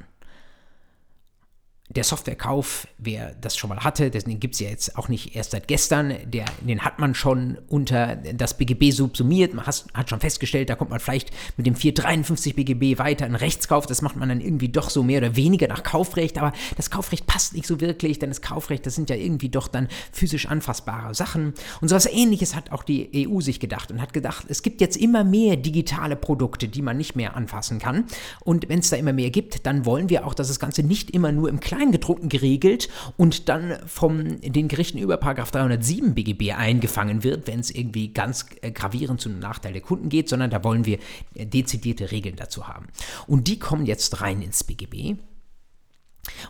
der 1.96 2.04
Softwarekauf, 2.04 2.86
wer 2.98 3.34
das 3.40 3.56
schon 3.56 3.68
mal 3.68 3.80
hatte, 3.80 4.10
den 4.10 4.38
gibt 4.38 4.54
es 4.54 4.60
ja 4.60 4.68
jetzt 4.68 4.96
auch 4.96 5.08
nicht 5.08 5.34
erst 5.34 5.52
seit 5.52 5.66
gestern, 5.66 6.14
der, 6.26 6.44
den 6.60 6.80
hat 6.80 6.98
man 6.98 7.14
schon 7.14 7.58
unter 7.68 8.16
das 8.16 8.56
BGB 8.56 8.92
subsumiert, 8.92 9.54
man 9.54 9.66
hat, 9.66 9.86
hat 9.94 10.10
schon 10.10 10.20
festgestellt, 10.20 10.68
da 10.68 10.74
kommt 10.74 10.90
man 10.90 11.00
vielleicht 11.00 11.30
mit 11.56 11.66
dem 11.66 11.74
453 11.74 12.54
BGB 12.54 12.98
weiter 12.98 13.26
in 13.26 13.34
Rechtskauf, 13.34 13.86
das 13.86 14.02
macht 14.02 14.16
man 14.16 14.28
dann 14.28 14.40
irgendwie 14.40 14.68
doch 14.68 14.90
so 14.90 15.02
mehr 15.02 15.18
oder 15.18 15.36
weniger 15.36 15.68
nach 15.68 15.82
Kaufrecht, 15.82 16.38
aber 16.38 16.52
das 16.76 16.90
Kaufrecht 16.90 17.26
passt 17.26 17.54
nicht 17.54 17.66
so 17.66 17.80
wirklich, 17.80 18.18
denn 18.18 18.30
das 18.30 18.42
Kaufrecht, 18.42 18.84
das 18.86 18.94
sind 18.94 19.10
ja 19.10 19.16
irgendwie 19.16 19.48
doch 19.48 19.68
dann 19.68 19.88
physisch 20.12 20.46
anfassbare 20.46 21.14
Sachen. 21.14 21.54
Und 21.80 21.88
sowas 21.88 22.06
ähnliches 22.06 22.54
hat 22.54 22.72
auch 22.72 22.82
die 22.82 23.26
EU 23.26 23.40
sich 23.40 23.58
gedacht 23.58 23.90
und 23.90 24.02
hat 24.02 24.12
gedacht, 24.12 24.46
es 24.48 24.62
gibt 24.62 24.80
jetzt 24.80 24.96
immer 24.96 25.24
mehr 25.24 25.56
digitale 25.56 26.16
Produkte, 26.16 26.68
die 26.68 26.82
man 26.82 26.96
nicht 26.96 27.16
mehr 27.16 27.36
anfassen 27.36 27.78
kann. 27.78 28.04
Und 28.44 28.68
wenn 28.68 28.80
es 28.80 28.90
da 28.90 28.96
immer 28.96 29.12
mehr 29.12 29.30
gibt, 29.30 29.66
dann 29.66 29.86
wollen 29.86 30.10
wir 30.10 30.26
auch, 30.26 30.34
dass 30.34 30.48
das 30.48 30.58
Ganze 30.58 30.82
nicht 30.82 31.10
immer 31.10 31.32
nur 31.32 31.48
im 31.48 31.60
Kleinen 31.60 31.85
Kleingedruckten 31.86 32.28
geregelt 32.28 32.88
und 33.16 33.48
dann 33.48 33.76
von 33.86 34.40
den 34.40 34.68
Gerichten 34.68 34.98
über 34.98 35.16
307 35.16 36.14
BGB 36.14 36.52
eingefangen 36.52 37.22
wird, 37.22 37.46
wenn 37.46 37.60
es 37.60 37.70
irgendwie 37.70 38.12
ganz 38.12 38.46
äh, 38.62 38.70
gravierend 38.70 39.20
zum 39.20 39.38
Nachteil 39.38 39.72
der 39.72 39.82
Kunden 39.82 40.08
geht, 40.08 40.28
sondern 40.28 40.50
da 40.50 40.64
wollen 40.64 40.84
wir 40.84 40.98
äh, 41.34 41.46
dezidierte 41.46 42.10
Regeln 42.10 42.36
dazu 42.36 42.68
haben. 42.68 42.86
Und 43.26 43.48
die 43.48 43.58
kommen 43.58 43.86
jetzt 43.86 44.20
rein 44.20 44.42
ins 44.42 44.64
BGB. 44.64 45.16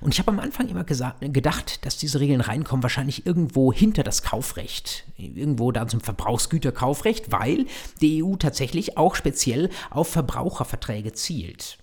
Und 0.00 0.15
ich 0.15 0.19
habe 0.19 0.31
am 0.31 0.41
Anfang 0.41 0.69
immer 0.69 0.85
gedacht, 0.85 1.85
dass 1.85 1.99
diese 1.99 2.19
Regeln 2.19 2.41
reinkommen, 2.41 2.83
wahrscheinlich 2.83 3.27
irgendwo 3.27 3.75
hinter 3.75 4.03
das 4.03 4.23
Kaufrecht, 4.23 5.05
irgendwo 5.19 5.71
da 5.71 5.87
zum 5.87 6.00
Verbrauchsgüterkaufrecht, 6.00 7.31
weil 7.31 7.67
die 8.00 8.25
EU 8.25 8.37
tatsächlich 8.37 8.97
auch 8.97 9.15
speziell 9.15 9.69
auf 9.91 10.09
Verbraucherverträge 10.09 11.12
zielt. 11.12 11.77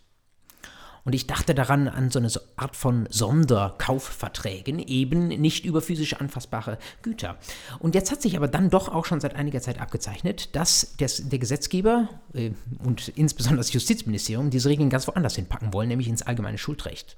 Und 1.05 1.13
ich 1.13 1.27
dachte 1.27 1.53
daran 1.53 1.87
an 1.89 2.09
so 2.11 2.19
eine 2.19 2.29
Art 2.55 2.75
von 2.75 3.07
Sonderkaufverträgen, 3.09 4.79
eben 4.79 5.27
nicht 5.27 5.65
über 5.65 5.81
physisch 5.81 6.13
anfassbare 6.13 6.77
Güter. 7.01 7.37
Und 7.79 7.93
jetzt 7.93 8.11
hat 8.11 8.21
sich 8.21 8.37
aber 8.37 8.47
dann 8.47 8.69
doch 8.69 8.87
auch 8.87 9.05
schon 9.05 9.19
seit 9.19 9.35
einiger 9.35 9.59
Zeit 9.61 9.81
abgezeichnet, 9.81 10.55
dass 10.55 10.95
des, 10.97 11.27
der 11.27 11.39
Gesetzgeber 11.39 12.07
äh, 12.33 12.51
und 12.83 13.09
insbesondere 13.09 13.59
das 13.59 13.73
Justizministerium 13.73 14.49
diese 14.49 14.69
Regeln 14.69 14.89
ganz 14.89 15.07
woanders 15.07 15.35
hinpacken 15.35 15.73
wollen, 15.73 15.89
nämlich 15.89 16.07
ins 16.07 16.21
allgemeine 16.21 16.57
Schuldrecht. 16.57 17.17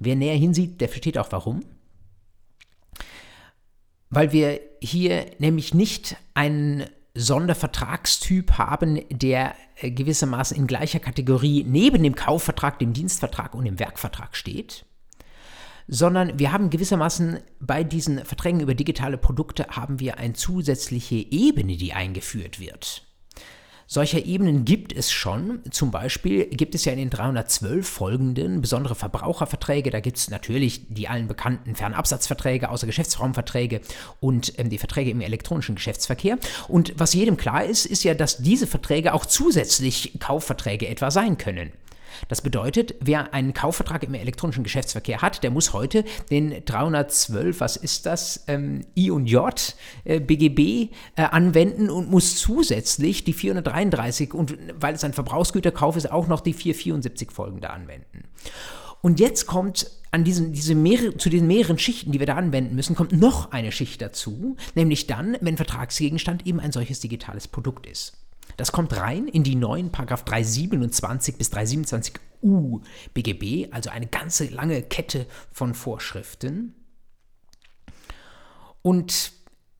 wer 0.00 0.16
näher 0.16 0.36
hinsieht, 0.36 0.80
der 0.80 0.88
versteht 0.88 1.18
auch 1.18 1.30
warum. 1.30 1.64
Weil 4.10 4.32
wir 4.32 4.60
hier 4.80 5.26
nämlich 5.38 5.74
nicht 5.74 6.16
einen 6.34 6.84
Sondervertragstyp 7.14 8.52
haben, 8.52 9.00
der 9.10 9.54
äh, 9.76 9.90
gewissermaßen 9.90 10.56
in 10.56 10.66
gleicher 10.66 11.00
Kategorie 11.00 11.64
neben 11.64 12.02
dem 12.02 12.14
Kaufvertrag, 12.14 12.78
dem 12.78 12.92
Dienstvertrag 12.92 13.54
und 13.54 13.64
dem 13.64 13.78
Werkvertrag 13.78 14.34
steht, 14.36 14.86
sondern 15.88 16.38
wir 16.38 16.52
haben 16.52 16.70
gewissermaßen 16.70 17.40
bei 17.60 17.84
diesen 17.84 18.24
Verträgen 18.24 18.60
über 18.60 18.74
digitale 18.74 19.18
Produkte 19.18 19.66
haben 19.68 20.00
wir 20.00 20.18
eine 20.18 20.32
zusätzliche 20.32 21.16
Ebene, 21.16 21.76
die 21.76 21.92
eingeführt 21.92 22.60
wird. 22.60 23.06
Solcher 23.86 24.24
Ebenen 24.24 24.64
gibt 24.64 24.92
es 24.92 25.12
schon. 25.12 25.60
Zum 25.70 25.90
Beispiel 25.90 26.46
gibt 26.46 26.74
es 26.74 26.84
ja 26.84 26.92
in 26.92 26.98
den 26.98 27.10
312 27.10 27.86
folgenden 27.86 28.60
besondere 28.60 28.94
Verbraucherverträge. 28.94 29.90
Da 29.90 30.00
gibt 30.00 30.16
es 30.16 30.30
natürlich 30.30 30.82
die 30.88 31.08
allen 31.08 31.28
bekannten 31.28 31.74
Fernabsatzverträge, 31.74 32.70
außer 32.70 32.86
Geschäftsraumverträge 32.86 33.80
und 34.20 34.58
ähm, 34.58 34.70
die 34.70 34.78
Verträge 34.78 35.10
im 35.10 35.20
elektronischen 35.20 35.74
Geschäftsverkehr. 35.74 36.38
Und 36.68 36.94
was 36.96 37.14
jedem 37.14 37.36
klar 37.36 37.64
ist, 37.64 37.86
ist 37.86 38.04
ja, 38.04 38.14
dass 38.14 38.38
diese 38.38 38.66
Verträge 38.66 39.12
auch 39.14 39.26
zusätzlich 39.26 40.12
Kaufverträge 40.18 40.88
etwa 40.88 41.10
sein 41.10 41.38
können. 41.38 41.72
Das 42.28 42.42
bedeutet, 42.42 42.94
wer 43.00 43.34
einen 43.34 43.54
Kaufvertrag 43.54 44.02
im 44.02 44.14
elektronischen 44.14 44.64
Geschäftsverkehr 44.64 45.22
hat, 45.22 45.42
der 45.42 45.50
muss 45.50 45.72
heute 45.72 46.04
den 46.30 46.64
312, 46.64 47.60
was 47.60 47.76
ist 47.76 48.06
das, 48.06 48.44
ähm, 48.48 48.84
I 48.96 49.10
und 49.10 49.26
J 49.26 49.74
äh, 50.04 50.20
BGB 50.20 50.92
äh, 51.16 51.22
anwenden 51.22 51.90
und 51.90 52.10
muss 52.10 52.36
zusätzlich 52.36 53.24
die 53.24 53.32
433 53.32 54.34
und 54.34 54.56
weil 54.78 54.94
es 54.94 55.04
ein 55.04 55.12
Verbrauchsgüterkauf 55.12 55.96
ist, 55.96 56.10
auch 56.10 56.28
noch 56.28 56.40
die 56.40 56.52
474 56.52 57.30
folgende 57.30 57.70
anwenden. 57.70 58.24
Und 59.02 59.18
jetzt 59.18 59.46
kommt 59.46 59.90
an 60.12 60.24
diesen, 60.24 60.52
diese 60.52 60.74
mehrere, 60.74 61.16
zu 61.16 61.28
den 61.28 61.46
mehreren 61.46 61.78
Schichten, 61.78 62.12
die 62.12 62.20
wir 62.20 62.26
da 62.26 62.36
anwenden 62.36 62.76
müssen, 62.76 62.94
kommt 62.94 63.12
noch 63.12 63.50
eine 63.50 63.72
Schicht 63.72 64.00
dazu, 64.00 64.56
nämlich 64.74 65.06
dann, 65.06 65.36
wenn 65.40 65.56
Vertragsgegenstand 65.56 66.46
eben 66.46 66.60
ein 66.60 66.70
solches 66.70 67.00
digitales 67.00 67.48
Produkt 67.48 67.86
ist. 67.86 68.12
Das 68.62 68.70
kommt 68.70 68.96
rein 68.96 69.26
in 69.26 69.42
die 69.42 69.56
neuen 69.56 69.90
Paragraph 69.90 70.22
327 70.22 71.36
bis 71.36 71.50
327 71.50 72.14
U 72.44 72.80
BGB, 73.12 73.72
also 73.72 73.90
eine 73.90 74.06
ganze 74.06 74.44
lange 74.44 74.82
Kette 74.82 75.26
von 75.50 75.74
Vorschriften. 75.74 76.72
Und 78.80 79.32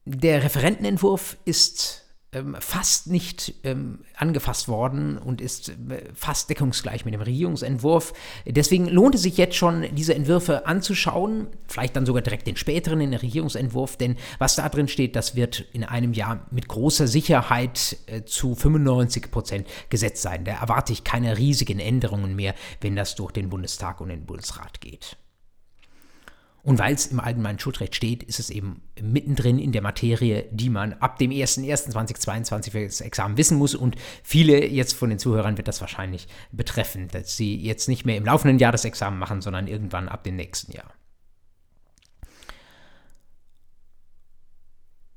der 0.04 0.42
Referentenentwurf 0.42 1.36
ist 1.44 2.01
ähm, 2.32 2.56
fast 2.60 3.08
nicht 3.08 3.54
ähm, 3.62 3.98
angefasst 4.16 4.66
worden 4.66 5.18
und 5.18 5.40
ist 5.40 5.68
äh, 5.68 5.74
fast 6.14 6.48
deckungsgleich 6.48 7.04
mit 7.04 7.12
dem 7.12 7.20
Regierungsentwurf. 7.20 8.14
Deswegen 8.46 8.86
lohnt 8.86 9.14
es 9.14 9.22
sich 9.22 9.36
jetzt 9.36 9.56
schon, 9.56 9.84
diese 9.94 10.14
Entwürfe 10.14 10.66
anzuschauen, 10.66 11.48
vielleicht 11.68 11.94
dann 11.94 12.06
sogar 12.06 12.22
direkt 12.22 12.46
den 12.46 12.56
späteren, 12.56 13.00
den 13.00 13.12
Regierungsentwurf, 13.12 13.96
denn 13.96 14.16
was 14.38 14.56
da 14.56 14.68
drin 14.68 14.88
steht, 14.88 15.14
das 15.14 15.36
wird 15.36 15.66
in 15.72 15.84
einem 15.84 16.14
Jahr 16.14 16.46
mit 16.50 16.68
großer 16.68 17.06
Sicherheit 17.06 17.98
äh, 18.06 18.22
zu 18.24 18.54
95 18.54 19.30
Prozent 19.30 19.68
gesetzt 19.90 20.22
sein. 20.22 20.44
Da 20.44 20.52
erwarte 20.52 20.92
ich 20.92 21.04
keine 21.04 21.36
riesigen 21.36 21.80
Änderungen 21.80 22.34
mehr, 22.34 22.54
wenn 22.80 22.96
das 22.96 23.14
durch 23.14 23.32
den 23.32 23.50
Bundestag 23.50 24.00
und 24.00 24.08
den 24.08 24.24
Bundesrat 24.24 24.80
geht. 24.80 25.16
Und 26.64 26.78
weil 26.78 26.95
es 26.95 27.07
im 27.07 27.19
allgemeinen 27.19 27.59
Schuldrecht 27.59 27.97
steht, 27.97 28.23
ist 28.23 28.38
es 28.38 28.49
eben 28.49 28.83
mittendrin 29.00 29.59
in 29.59 29.73
der 29.73 29.83
Materie, 29.83 30.49
die 30.52 30.71
man 30.71 30.92
ab 30.95 31.19
dem 31.19 31.33
01.01.2022 31.33 32.71
für 32.71 32.85
das 32.85 33.00
Examen 33.00 33.37
wissen 33.37 33.59
muss. 33.59 33.75
Und 33.75 33.97
viele 34.23 34.64
jetzt 34.64 34.92
von 34.92 35.11
den 35.11 35.19
Zuhörern 35.19 35.57
wird 35.57 35.66
das 35.66 35.81
wahrscheinlich 35.81 36.28
betreffen, 36.52 37.09
dass 37.09 37.37
sie 37.37 37.57
jetzt 37.57 37.88
nicht 37.88 38.07
mehr 38.07 38.16
im 38.16 38.25
laufenden 38.25 38.61
Jahr 38.61 38.71
das 38.71 38.85
Examen 38.85 39.19
machen, 39.19 39.40
sondern 39.40 39.66
irgendwann 39.66 40.09
ab 40.09 40.23
dem 40.23 40.37
nächsten 40.37 40.71
Jahr. 40.71 40.92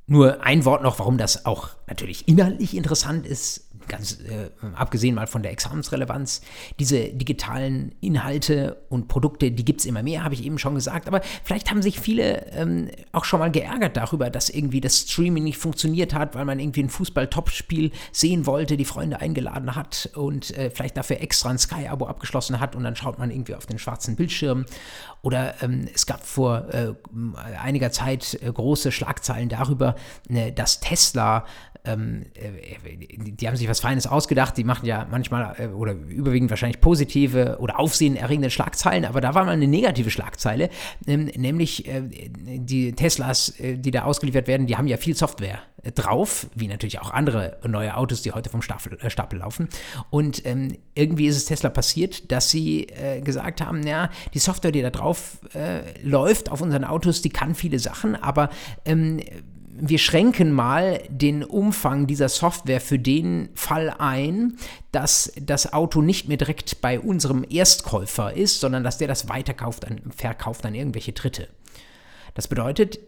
Nur 0.07 0.43
ein 0.43 0.65
Wort 0.65 0.81
noch, 0.81 0.97
warum 0.97 1.19
das 1.19 1.45
auch 1.45 1.69
natürlich 1.87 2.27
inhaltlich 2.27 2.75
interessant 2.75 3.27
ist 3.27 3.64
ganz 3.87 4.19
äh, 4.19 4.49
abgesehen 4.75 5.15
mal 5.15 5.27
von 5.27 5.43
der 5.43 5.51
Examensrelevanz, 5.51 6.41
diese 6.79 7.09
digitalen 7.09 7.93
Inhalte 8.01 8.83
und 8.89 9.07
Produkte, 9.07 9.51
die 9.51 9.65
gibt 9.65 9.81
es 9.81 9.85
immer 9.85 10.03
mehr, 10.03 10.23
habe 10.23 10.33
ich 10.33 10.43
eben 10.43 10.57
schon 10.57 10.75
gesagt. 10.75 11.07
Aber 11.07 11.21
vielleicht 11.43 11.71
haben 11.71 11.81
sich 11.81 11.99
viele 11.99 12.51
ähm, 12.51 12.89
auch 13.11 13.25
schon 13.25 13.39
mal 13.39 13.51
geärgert 13.51 13.97
darüber, 13.97 14.29
dass 14.29 14.49
irgendwie 14.49 14.81
das 14.81 14.99
Streaming 15.01 15.43
nicht 15.43 15.57
funktioniert 15.57 16.13
hat, 16.13 16.35
weil 16.35 16.45
man 16.45 16.59
irgendwie 16.59 16.83
ein 16.83 16.89
Fußball-Topspiel 16.89 17.91
sehen 18.11 18.45
wollte, 18.45 18.77
die 18.77 18.85
Freunde 18.85 19.19
eingeladen 19.19 19.75
hat 19.75 20.09
und 20.15 20.55
äh, 20.57 20.69
vielleicht 20.69 20.97
dafür 20.97 21.21
extra 21.21 21.49
ein 21.49 21.57
Sky-Abo 21.57 22.05
abgeschlossen 22.05 22.59
hat 22.59 22.75
und 22.75 22.83
dann 22.83 22.95
schaut 22.95 23.19
man 23.19 23.31
irgendwie 23.31 23.55
auf 23.55 23.65
den 23.65 23.79
schwarzen 23.79 24.15
Bildschirm. 24.15 24.65
Oder 25.25 25.55
ähm, 25.63 25.87
es 25.91 26.05
gab 26.05 26.23
vor 26.23 26.67
äh, 26.71 26.93
einiger 27.59 27.91
Zeit 27.91 28.37
äh, 28.43 28.51
große 28.51 28.91
Schlagzeilen 28.91 29.49
darüber, 29.49 29.95
ne, 30.29 30.51
dass 30.51 30.81
Tesla 30.81 31.45
ähm, 31.85 32.25
äh, 32.35 32.97
die 33.17 33.47
haben 33.47 33.55
sich 33.55 33.69
was 33.69 33.79
Feines 33.79 34.07
ausgedacht, 34.07 34.57
die 34.57 34.63
machen 34.63 34.85
ja 34.85 35.07
manchmal 35.09 35.55
äh, 35.57 35.67
oder 35.67 35.93
überwiegend 35.93 36.49
wahrscheinlich 36.49 36.81
positive 36.81 37.57
oder 37.59 37.79
aufsehenerregende 37.79 38.49
Schlagzeilen, 38.49 39.05
aber 39.05 39.21
da 39.21 39.35
war 39.35 39.45
mal 39.45 39.51
eine 39.51 39.67
negative 39.67 40.09
Schlagzeile, 40.09 40.69
ähm, 41.07 41.25
nämlich 41.35 41.87
äh, 41.87 42.01
die 42.09 42.93
Teslas, 42.93 43.59
äh, 43.59 43.77
die 43.77 43.91
da 43.91 44.03
ausgeliefert 44.03 44.47
werden, 44.47 44.67
die 44.67 44.77
haben 44.77 44.87
ja 44.87 44.97
viel 44.97 45.15
Software 45.15 45.59
äh, 45.83 45.91
drauf, 45.91 46.47
wie 46.55 46.67
natürlich 46.67 46.99
auch 46.99 47.11
andere 47.11 47.59
neue 47.65 47.95
Autos, 47.95 48.21
die 48.21 48.31
heute 48.31 48.49
vom 48.49 48.61
Stapel, 48.61 48.97
äh, 49.01 49.09
Stapel 49.09 49.39
laufen. 49.39 49.69
Und 50.09 50.45
ähm, 50.45 50.77
irgendwie 50.95 51.27
ist 51.27 51.37
es 51.37 51.45
Tesla 51.45 51.69
passiert, 51.69 52.31
dass 52.31 52.49
sie 52.49 52.87
gesagt 53.23 53.61
haben, 53.61 53.85
ja, 53.85 54.09
die 54.33 54.39
Software, 54.39 54.71
die 54.71 54.81
da 54.81 54.89
drauf 54.89 55.14
läuft 56.03 56.51
auf 56.51 56.61
unseren 56.61 56.83
Autos, 56.83 57.21
die 57.21 57.29
kann 57.29 57.55
viele 57.55 57.79
Sachen, 57.79 58.15
aber 58.15 58.49
ähm, 58.85 59.21
wir 59.77 59.99
schränken 59.99 60.51
mal 60.53 61.03
den 61.09 61.43
Umfang 61.43 62.07
dieser 62.07 62.29
Software 62.29 62.79
für 62.79 62.97
den 62.97 63.49
Fall 63.55 63.93
ein, 63.97 64.57
dass 64.91 65.33
das 65.41 65.73
Auto 65.73 66.01
nicht 66.01 66.27
mehr 66.29 66.37
direkt 66.37 66.79
bei 66.79 66.99
unserem 66.99 67.45
Erstkäufer 67.49 68.33
ist, 68.33 68.61
sondern 68.61 68.83
dass 68.83 68.97
der 68.97 69.09
das 69.09 69.27
weiterkauft, 69.27 69.85
an, 69.85 70.01
verkauft 70.15 70.65
an 70.65 70.75
irgendwelche 70.75 71.11
Dritte. 71.11 71.49
Das 72.35 72.47
bedeutet, 72.47 72.99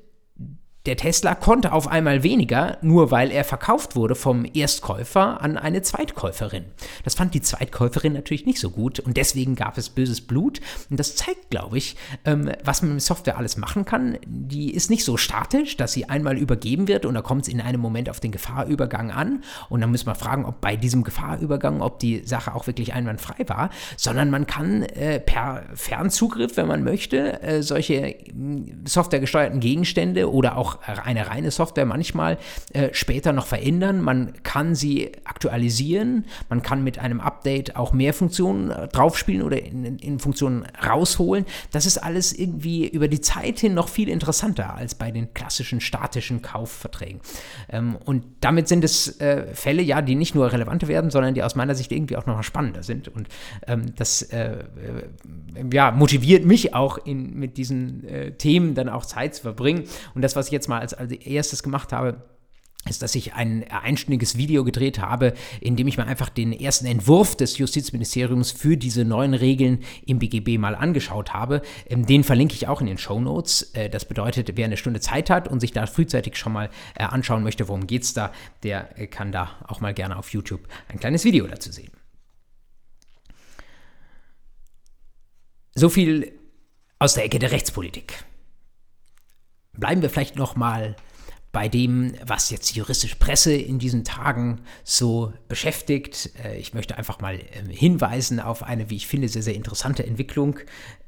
der 0.88 0.96
Tesla 0.96 1.36
konnte 1.36 1.74
auf 1.74 1.88
einmal 1.88 2.24
weniger, 2.24 2.78
nur 2.82 3.12
weil 3.12 3.30
er 3.30 3.44
verkauft 3.44 3.96
wurde 3.98 4.16
vom 4.16 4.46
Erstkäufer 4.54 5.42
an 5.42 5.58
eine 5.58 5.82
Zweitkäuferin. 5.82 6.64
Das 7.04 7.14
fand 7.14 7.34
die 7.34 7.42
Zweitkäuferin 7.42 8.14
natürlich 8.14 8.46
nicht 8.46 8.60
so 8.60 8.70
gut 8.70 9.02
und 9.02 9.18
deswegen 9.18 9.56
gab 9.56 9.78
es 9.78 9.90
böses 9.90 10.22
Blut. 10.22 10.62
Und 10.90 10.98
das 10.98 11.18
zeigt, 11.18 11.50
glaube 11.50 11.78
ich, 11.78 11.98
ähm, 12.24 12.52
was 12.64 12.82
man 12.82 12.94
mit 12.94 13.02
Software 13.02 13.38
alles 13.38 13.58
machen 13.58 13.84
kann. 13.84 14.18
Die 14.26 14.74
ist 14.74 14.90
nicht 14.90 15.04
so 15.04 15.18
statisch, 15.18 15.76
dass 15.76 15.92
sie 15.92 16.08
einmal 16.08 16.38
übergeben 16.38 16.88
wird 16.88 17.06
und 17.06 17.16
da 17.16 17.22
kommt 17.22 17.44
es 17.44 17.48
in 17.50 17.60
einem 17.60 17.82
Moment 17.82 18.10
auf 18.10 18.22
den 18.22 18.32
Gefahrübergang 18.32 19.12
an. 19.12 19.44
Und 19.70 19.82
dann 19.82 19.92
muss 19.92 20.06
man 20.06 20.16
fragen, 20.16 20.46
ob 20.46 20.62
bei 20.62 20.78
diesem 20.78 21.04
Gefahrübergang, 21.04 21.82
ob 21.82 22.00
die 22.00 22.24
Sache 22.26 22.56
auch 22.56 22.66
wirklich 22.66 22.94
einwandfrei 22.94 23.44
war, 23.48 23.72
sondern 23.98 24.30
man 24.30 24.48
kann 24.48 24.84
äh, 24.84 25.20
per 25.20 25.66
Fernzugriff, 25.74 26.56
wenn 26.56 26.68
man 26.68 26.86
möchte, 26.86 27.42
äh, 27.42 27.62
solche 27.62 28.16
softwaregesteuerten 28.86 29.60
Gegenstände 29.60 30.32
oder 30.32 30.56
auch 30.56 30.77
eine 30.86 31.28
reine 31.28 31.52
Software 31.52 31.86
manchmal 31.86 32.38
äh, 32.74 32.90
später 32.94 33.34
noch 33.34 33.46
verändern. 33.48 34.02
Man 34.02 34.34
kann 34.44 34.76
sie 34.76 35.12
aktualisieren, 35.26 36.26
man 36.50 36.62
kann 36.62 36.84
mit 36.84 37.00
einem 37.00 37.20
Update 37.20 37.76
auch 37.76 37.94
mehr 37.94 38.14
Funktionen 38.14 38.72
äh, 38.72 38.88
draufspielen 38.88 39.42
oder 39.42 39.62
in, 39.62 39.98
in, 39.98 40.20
Funktionen 40.20 40.66
rausholen. 40.86 41.46
Das 41.72 41.86
ist 41.86 41.98
alles 41.98 42.34
irgendwie 42.34 42.88
über 42.88 43.08
die 43.08 43.22
Zeit 43.22 43.60
hin 43.60 43.74
noch 43.74 43.90
viel 43.90 44.10
interessanter 44.10 44.76
als 44.76 44.96
bei 44.96 45.12
den 45.12 45.34
klassischen 45.34 45.82
statischen 45.82 46.42
Kaufverträgen. 46.42 47.22
Ähm, 47.70 47.98
und 48.06 48.24
damit 48.42 48.68
sind 48.68 48.84
es 48.84 49.20
äh, 49.20 49.54
Fälle, 49.54 49.82
ja, 49.82 50.02
die 50.02 50.16
nicht 50.16 50.36
nur 50.36 50.52
relevante 50.52 50.88
werden, 50.88 51.12
sondern 51.12 51.34
die 51.34 51.44
aus 51.44 51.56
meiner 51.56 51.76
Sicht 51.76 51.92
irgendwie 51.92 52.18
auch 52.18 52.26
noch 52.26 52.42
spannender 52.44 52.84
sind. 52.84 53.08
Und 53.08 53.28
ähm, 53.68 53.94
das 53.96 54.22
äh, 54.22 54.52
äh, 54.52 54.64
ja, 55.72 55.92
motiviert 55.92 56.46
mich 56.46 56.74
auch 56.74 56.98
in, 56.98 57.38
mit 57.38 57.58
diesen 57.58 58.08
äh, 58.08 58.32
Themen 58.32 58.76
dann 58.76 58.90
auch 58.90 59.06
Zeit 59.06 59.36
zu 59.36 59.42
verbringen. 59.42 59.84
Und 60.16 60.22
das, 60.22 60.36
was 60.36 60.48
ich 60.48 60.54
jetzt 60.58 60.68
mal 60.68 60.80
als, 60.80 60.94
als 60.94 61.12
erstes 61.12 61.64
gemacht 61.64 61.94
habe, 61.94 62.24
ist, 62.90 63.02
dass 63.02 63.16
ich 63.16 63.34
ein 63.34 63.66
einstündiges 63.70 64.38
Video 64.38 64.64
gedreht 64.64 65.00
habe, 65.00 65.34
in 65.62 65.76
dem 65.76 65.88
ich 65.88 65.98
mir 65.98 66.06
einfach 66.06 66.30
den 66.30 66.54
ersten 66.54 66.86
Entwurf 66.86 67.36
des 67.36 67.58
Justizministeriums 67.58 68.52
für 68.52 68.78
diese 68.78 69.06
neuen 69.06 69.34
Regeln 69.34 69.84
im 70.06 70.20
BGB 70.20 70.58
mal 70.58 70.76
angeschaut 70.76 71.34
habe. 71.34 71.62
Ähm, 71.88 72.06
den 72.06 72.24
verlinke 72.24 72.56
ich 72.56 72.68
auch 72.68 72.82
in 72.82 72.88
den 72.88 72.98
Show 72.98 73.20
Notes. 73.20 73.74
Äh, 73.74 73.90
das 73.90 74.06
bedeutet, 74.06 74.52
wer 74.56 74.66
eine 74.66 74.78
Stunde 74.78 75.00
Zeit 75.00 75.30
hat 75.30 75.48
und 75.48 75.60
sich 75.60 75.72
da 75.72 75.86
frühzeitig 75.86 76.38
schon 76.38 76.54
mal 76.54 76.70
äh, 76.96 77.04
anschauen 77.04 77.44
möchte, 77.44 77.68
worum 77.68 77.88
geht 77.88 78.04
es 78.04 78.14
da, 78.14 78.32
der 78.64 78.98
äh, 78.98 79.08
kann 79.08 79.32
da 79.32 79.50
auch 79.68 79.82
mal 79.82 79.94
gerne 79.94 80.18
auf 80.18 80.32
YouTube 80.32 80.62
ein 80.88 81.00
kleines 81.00 81.24
Video 81.24 81.48
dazu 81.48 81.72
sehen. 81.72 81.92
So 85.76 85.90
viel 85.90 86.32
aus 87.00 87.14
der 87.14 87.26
Ecke 87.26 87.38
der 87.38 87.52
Rechtspolitik. 87.52 88.24
Bleiben 89.78 90.02
wir 90.02 90.10
vielleicht 90.10 90.36
noch 90.36 90.56
mal 90.56 90.96
bei 91.58 91.70
dem, 91.70 92.14
was 92.24 92.52
jetzt 92.52 92.70
die 92.70 92.78
juristische 92.78 93.16
Presse 93.16 93.54
in 93.54 93.80
diesen 93.80 94.04
Tagen 94.04 94.62
so 94.84 95.34
beschäftigt. 95.48 96.30
Äh, 96.44 96.58
ich 96.58 96.76
möchte 96.76 96.98
einfach 96.98 97.20
mal 97.20 97.40
ähm, 97.54 97.68
hinweisen 97.70 98.40
auf 98.40 98.62
eine, 98.62 98.92
wie 98.92 98.96
ich 98.96 99.08
finde, 99.08 99.28
sehr, 99.28 99.42
sehr 99.42 99.56
interessante 99.56 100.06
Entwicklung. 100.06 100.60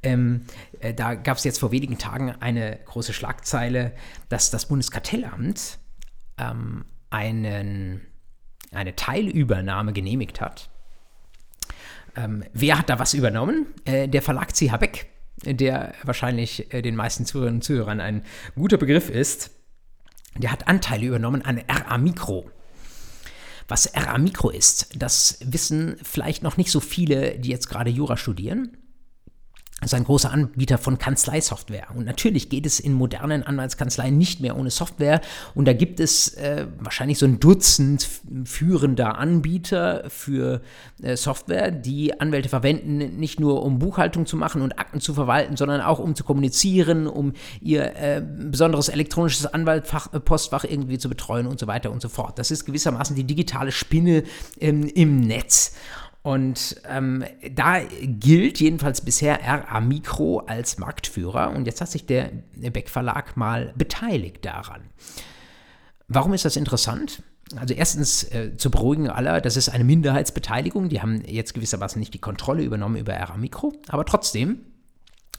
Ähm, 0.02 0.46
äh, 0.80 0.92
da 0.92 1.14
gab 1.14 1.38
es 1.38 1.44
jetzt 1.44 1.60
vor 1.60 1.72
wenigen 1.72 2.00
Tagen 2.00 2.32
eine 2.40 2.80
große 2.86 3.14
Schlagzeile, 3.14 3.92
dass 4.30 4.50
das 4.50 4.68
Bundeskartellamt 4.68 5.78
ähm, 6.40 6.86
einen, 7.12 8.02
eine 8.72 8.96
Teilübernahme 8.96 9.94
genehmigt 9.94 10.42
hat. 10.42 10.70
wer 12.54 12.78
hat 12.80 12.90
da 12.90 12.98
was 12.98 13.14
übernommen? 13.14 13.68
Äh, 13.86 14.08
der 14.08 14.24
Verlag 14.24 14.54
CH 14.54 14.78
Beck 14.78 15.10
der 15.44 15.94
wahrscheinlich 16.04 16.74
äh, 16.74 16.82
den 16.82 16.96
meisten 16.96 17.26
Zuhörerinnen 17.26 17.58
und 17.58 17.64
Zuhörern 17.64 18.00
ein 18.00 18.24
guter 18.56 18.78
Begriff 18.78 19.10
ist, 19.10 19.52
der 20.38 20.52
hat 20.52 20.68
Anteile 20.68 21.08
übernommen 21.08 21.44
an 21.44 21.62
RA 21.70 21.98
Micro. 21.98 22.50
Was 23.68 23.94
RA 23.96 24.18
Micro 24.18 24.50
ist, 24.50 24.90
das 24.96 25.40
wissen 25.44 25.98
vielleicht 26.04 26.44
noch 26.44 26.58
nicht 26.58 26.72
so 26.72 26.80
viele, 26.80 27.38
die 27.40 27.50
jetzt 27.50 27.70
gerade 27.70 27.90
Jura 27.90 28.18
studieren 28.18 28.78
ist 29.82 29.94
ein 29.94 30.04
großer 30.04 30.32
Anbieter 30.32 30.78
von 30.78 30.98
Kanzleisoftware. 30.98 31.88
Und 31.96 32.06
natürlich 32.06 32.50
geht 32.50 32.66
es 32.66 32.80
in 32.80 32.94
modernen 32.94 33.44
Anwaltskanzleien 33.44 34.18
nicht 34.18 34.42
mehr 34.42 34.58
ohne 34.58 34.72
Software. 34.72 35.22
Und 35.56 35.68
da 35.68 35.74
gibt 35.74 36.00
es 36.00 36.34
äh, 36.36 36.68
wahrscheinlich 36.80 37.18
so 37.18 37.26
ein 37.26 37.40
Dutzend 37.40 38.08
führender 38.44 39.18
Anbieter 39.18 40.04
für 40.10 40.62
äh, 41.02 41.16
Software, 41.16 41.72
die 41.72 42.20
Anwälte 42.20 42.50
verwenden, 42.50 43.20
nicht 43.20 43.40
nur 43.40 43.64
um 43.64 43.80
Buchhaltung 43.80 44.26
zu 44.26 44.36
machen 44.36 44.62
und 44.62 44.78
Akten 44.80 45.00
zu 45.00 45.14
verwalten, 45.14 45.56
sondern 45.56 45.82
auch 45.82 46.00
um 46.00 46.16
zu 46.16 46.24
kommunizieren, 46.24 47.08
um 47.08 47.34
ihr 47.62 47.96
äh, 47.96 48.22
besonderes 48.22 48.90
elektronisches 48.90 49.46
Anwaltpostfach 49.46 50.66
äh, 50.66 50.74
irgendwie 50.74 50.98
zu 50.98 51.10
betreuen 51.10 51.48
und 51.48 51.60
so 51.60 51.68
weiter 51.68 51.92
und 51.92 52.02
so 52.02 52.10
fort. 52.10 52.38
Das 52.38 52.52
ist 52.52 52.66
gewissermaßen 52.66 53.16
die 53.16 53.24
digitale 53.24 53.72
Spinne 53.72 54.24
ähm, 54.60 54.88
im 54.94 55.22
Netz. 55.22 55.74
Und 56.22 56.76
ähm, 56.88 57.24
da 57.52 57.80
gilt 57.82 58.60
jedenfalls 58.60 59.02
bisher 59.02 59.40
RA 59.42 59.80
Mikro 59.80 60.40
als 60.40 60.78
Marktführer 60.78 61.52
und 61.52 61.66
jetzt 61.66 61.80
hat 61.80 61.90
sich 61.90 62.06
der 62.06 62.32
Beck 62.56 62.90
Verlag 62.90 63.38
mal 63.38 63.74
beteiligt 63.78 64.44
daran. 64.44 64.82
Warum 66.08 66.34
ist 66.34 66.44
das 66.44 66.58
interessant? 66.58 67.24
Also 67.56 67.74
erstens 67.74 68.24
äh, 68.26 68.58
zu 68.58 68.70
beruhigen 68.70 69.10
aller, 69.10 69.42
das 69.42 69.58
ist 69.58 69.70
eine 69.70 69.84
Minderheitsbeteiligung, 69.84 70.90
die 70.90 71.02
haben 71.02 71.24
jetzt 71.26 71.54
gewissermaßen 71.54 72.00
nicht 72.00 72.14
die 72.14 72.20
Kontrolle 72.20 72.64
übernommen 72.64 72.98
über 72.98 73.14
RA 73.14 73.38
Mikro, 73.38 73.74
aber 73.88 74.06
trotzdem 74.06 74.60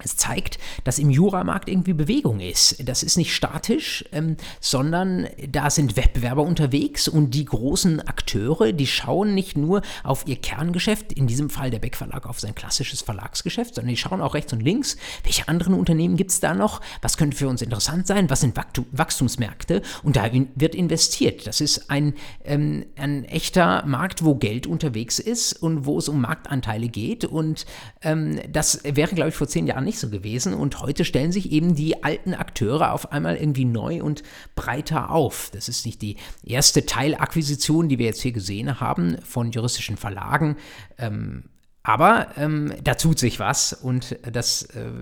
es 0.05 0.17
zeigt, 0.17 0.59
dass 0.85 0.99
im 0.99 1.11
Juramarkt 1.11 1.69
irgendwie 1.69 1.93
Bewegung 1.93 2.41
ist. 2.41 2.77
Das 2.89 3.03
ist 3.03 3.17
nicht 3.17 3.35
statisch, 3.35 4.05
ähm, 4.13 4.37
sondern 4.61 5.29
da 5.49 5.71
sind 5.71 5.97
Wettbewerber 5.97 6.43
unterwegs 6.43 7.09
und 7.09 7.35
die 7.35 7.45
großen 7.45 8.01
Akteure, 8.01 8.73
die 8.73 8.87
schauen 8.87 9.35
nicht 9.35 9.57
nur 9.57 9.83
auf 10.05 10.27
ihr 10.27 10.37
Kerngeschäft, 10.37 11.13
in 11.13 11.27
diesem 11.27 11.51
Fall 11.51 11.71
der 11.71 11.79
Beck 11.79 11.97
Verlag 11.97 12.27
auf 12.27 12.41
sein 12.41 12.55
klassisches 12.55 13.03
Verlagsgeschäft, 13.03 13.75
sondern 13.75 13.91
die 13.91 13.97
schauen 13.97 14.21
auch 14.21 14.35
rechts 14.35 14.53
und 14.53 14.61
links, 14.61 14.97
welche 15.25 15.49
anderen 15.49 15.75
Unternehmen 15.75 16.17
gibt 16.17 16.31
es 16.31 16.41
da 16.41 16.55
noch, 16.55 16.81
was 17.03 17.17
könnte 17.17 17.37
für 17.37 17.49
uns 17.49 17.63
interessant 17.63 18.07
sein, 18.07 18.31
was 18.31 18.41
sind 18.41 18.57
Wachstumsmärkte 18.93 19.83
und 20.03 20.17
da 20.17 20.31
wird 20.55 20.75
investiert. 20.75 21.47
Das 21.47 21.61
ist 21.61 21.91
ein, 21.91 22.15
ähm, 22.45 22.87
ein 22.97 23.25
echter 23.25 23.85
Markt, 23.87 24.25
wo 24.25 24.35
Geld 24.35 24.67
unterwegs 24.67 25.19
ist 25.19 25.53
und 25.55 25.87
wo 25.87 25.99
es 25.99 26.09
um 26.09 26.21
Marktanteile 26.21 26.89
geht 26.89 27.25
und 27.25 27.67
ähm, 28.03 28.41
das 28.51 28.81
wäre, 28.85 29.15
glaube 29.15 29.31
ich, 29.31 29.37
vor 29.37 29.49
zehn 29.49 29.67
Jahren 29.67 29.85
nicht 29.85 29.90
nicht 29.91 29.99
so 29.99 30.09
gewesen 30.09 30.55
und 30.55 30.81
heute 30.81 31.05
stellen 31.05 31.33
sich 31.33 31.51
eben 31.51 31.75
die 31.75 32.05
alten 32.05 32.33
Akteure 32.33 32.93
auf 32.93 33.11
einmal 33.11 33.37
irgendwie 33.37 33.65
neu 33.65 34.05
und 34.05 34.23
breiter 34.55 35.11
auf. 35.11 35.51
Das 35.53 35.69
ist 35.69 35.85
nicht 35.85 36.01
die 36.01 36.17
erste 36.45 36.87
Teilakquisition, 36.87 37.89
die 37.89 37.99
wir 37.99 38.07
jetzt 38.07 38.23
hier 38.23 38.31
gesehen 38.31 38.79
haben 38.79 39.17
von 39.25 39.51
juristischen 39.51 39.97
Verlagen. 39.97 40.57
Ähm, 40.97 41.43
aber 41.83 42.29
ähm, 42.37 42.73
da 42.85 42.95
tut 42.95 43.19
sich 43.19 43.41
was 43.41 43.73
und 43.73 44.17
das 44.31 44.63
äh, 44.63 44.93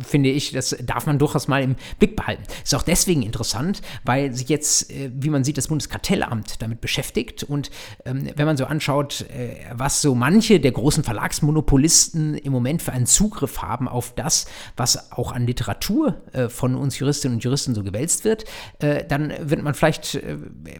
finde 0.00 0.30
ich, 0.30 0.52
das 0.52 0.76
darf 0.82 1.06
man 1.06 1.18
durchaus 1.18 1.48
mal 1.48 1.62
im 1.62 1.76
Blick 1.98 2.16
behalten. 2.16 2.42
Ist 2.62 2.74
auch 2.74 2.82
deswegen 2.82 3.22
interessant, 3.22 3.82
weil 4.04 4.32
sich 4.32 4.48
jetzt, 4.48 4.90
äh, 4.90 5.10
wie 5.14 5.30
man 5.30 5.44
sieht, 5.44 5.58
das 5.58 5.68
Bundeskartellamt 5.68 6.62
damit 6.62 6.80
beschäftigt. 6.80 7.42
Und 7.42 7.70
ähm, 8.04 8.28
wenn 8.34 8.46
man 8.46 8.56
so 8.56 8.64
anschaut, 8.66 9.22
äh, 9.22 9.56
was 9.72 10.00
so 10.00 10.14
manche 10.14 10.60
der 10.60 10.72
großen 10.72 11.04
Verlagsmonopolisten 11.04 12.34
im 12.34 12.52
Moment 12.52 12.82
für 12.82 12.92
einen 12.92 13.06
Zugriff 13.06 13.62
haben 13.62 13.88
auf 13.88 14.14
das, 14.14 14.46
was 14.76 15.12
auch 15.12 15.32
an 15.32 15.46
Literatur 15.46 16.20
äh, 16.32 16.48
von 16.48 16.74
uns 16.74 16.98
Juristinnen 16.98 17.36
und 17.36 17.44
Juristen 17.44 17.74
so 17.74 17.82
gewälzt 17.82 18.24
wird, 18.24 18.44
dann 18.78 19.32
wird 19.40 19.62
man 19.62 19.74
vielleicht 19.74 20.20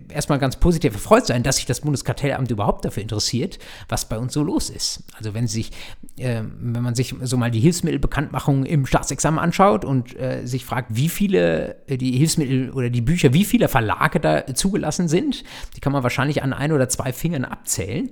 erstmal 0.09 0.39
ganz 0.39 0.57
positiv 0.57 0.95
erfreut 0.95 1.27
sein, 1.27 1.43
dass 1.43 1.57
sich 1.57 1.67
das 1.67 1.81
Bundeskartellamt 1.81 2.51
überhaupt 2.51 2.85
dafür 2.85 3.03
interessiert, 3.03 3.59
was 3.89 4.09
bei 4.09 4.19
uns 4.19 4.33
so 4.33 4.43
los 4.43 4.71
ist. 4.71 5.05
Also 5.17 5.35
wenn 5.35 5.47
sich, 5.47 5.71
wenn 6.17 6.83
man 6.83 6.95
sich 6.95 7.15
so 7.23 7.37
mal 7.37 7.51
die 7.51 7.61
Hilfsmittelbekanntmachung 7.61 8.65
im 8.65 8.87
Staats 8.87 9.06
Staatsexamen 9.07 9.39
anschaut 9.39 9.85
und 9.85 10.19
äh, 10.19 10.45
sich 10.47 10.65
fragt, 10.65 10.95
wie 10.95 11.09
viele 11.09 11.77
äh, 11.87 11.97
die 11.97 12.13
Hilfsmittel 12.13 12.71
oder 12.71 12.91
die 12.91 13.01
Bücher, 13.01 13.33
wie 13.33 13.45
viele 13.45 13.69
Verlage 13.69 14.21
da 14.21 14.47
zugelassen 14.55 15.09
sind, 15.09 15.45
die 15.77 15.81
kann 15.81 15.93
man 15.93 16.03
wahrscheinlich 16.03 16.43
an 16.43 16.53
ein 16.53 16.73
oder 16.73 16.89
zwei 16.89 17.13
Fingern 17.13 17.45
abzählen. 17.45 18.11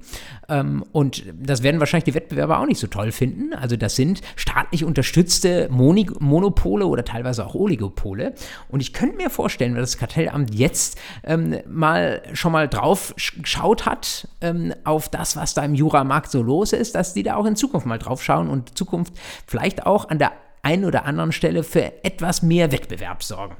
Ähm, 0.49 0.85
und 0.93 1.25
das 1.35 1.63
werden 1.63 1.81
wahrscheinlich 1.81 2.05
die 2.05 2.15
Wettbewerber 2.15 2.61
auch 2.61 2.67
nicht 2.67 2.79
so 2.79 2.87
toll 2.87 3.13
finden. 3.13 3.53
Also 3.55 3.77
das 3.77 3.97
sind 3.97 4.21
staatlich 4.37 4.85
unterstützte 4.85 5.69
Moni 5.71 6.07
Monopole 6.21 6.87
oder 6.87 7.05
teilweise 7.05 7.45
auch 7.45 7.55
Oligopole. 7.55 8.35
Und 8.69 8.81
ich 8.81 8.93
könnte 8.93 9.17
mir 9.17 9.31
vorstellen, 9.31 9.75
wenn 9.75 9.81
das 9.81 9.99
Kartellamt 9.99 10.55
jetzt 10.55 10.99
ähm, 11.25 11.57
mal 11.67 12.23
schon 12.35 12.53
mal 12.53 12.69
drauf 12.69 13.15
geschaut 13.17 13.87
hat 13.87 14.29
ähm, 14.41 14.75
auf 14.85 15.09
das, 15.09 15.37
was 15.37 15.55
da 15.55 15.65
im 15.65 15.75
Juramarkt 15.75 16.31
so 16.31 16.43
los 16.43 16.73
ist, 16.73 16.95
dass 16.95 17.15
die 17.15 17.23
da 17.23 17.37
auch 17.37 17.47
in 17.47 17.57
Zukunft 17.57 17.87
mal 17.87 17.99
drauf 17.99 18.23
schauen 18.23 18.49
und 18.49 18.77
Zukunft 18.77 19.15
vielleicht 19.47 19.87
auch 19.87 20.09
an 20.09 20.19
der 20.19 20.33
einen 20.64 20.85
oder 20.85 21.04
anderen 21.04 21.33
Stelle 21.33 21.62
für 21.62 22.04
etwas 22.04 22.42
mehr 22.42 22.73
Wettbewerb 22.73 23.23
sorgen. 23.23 23.56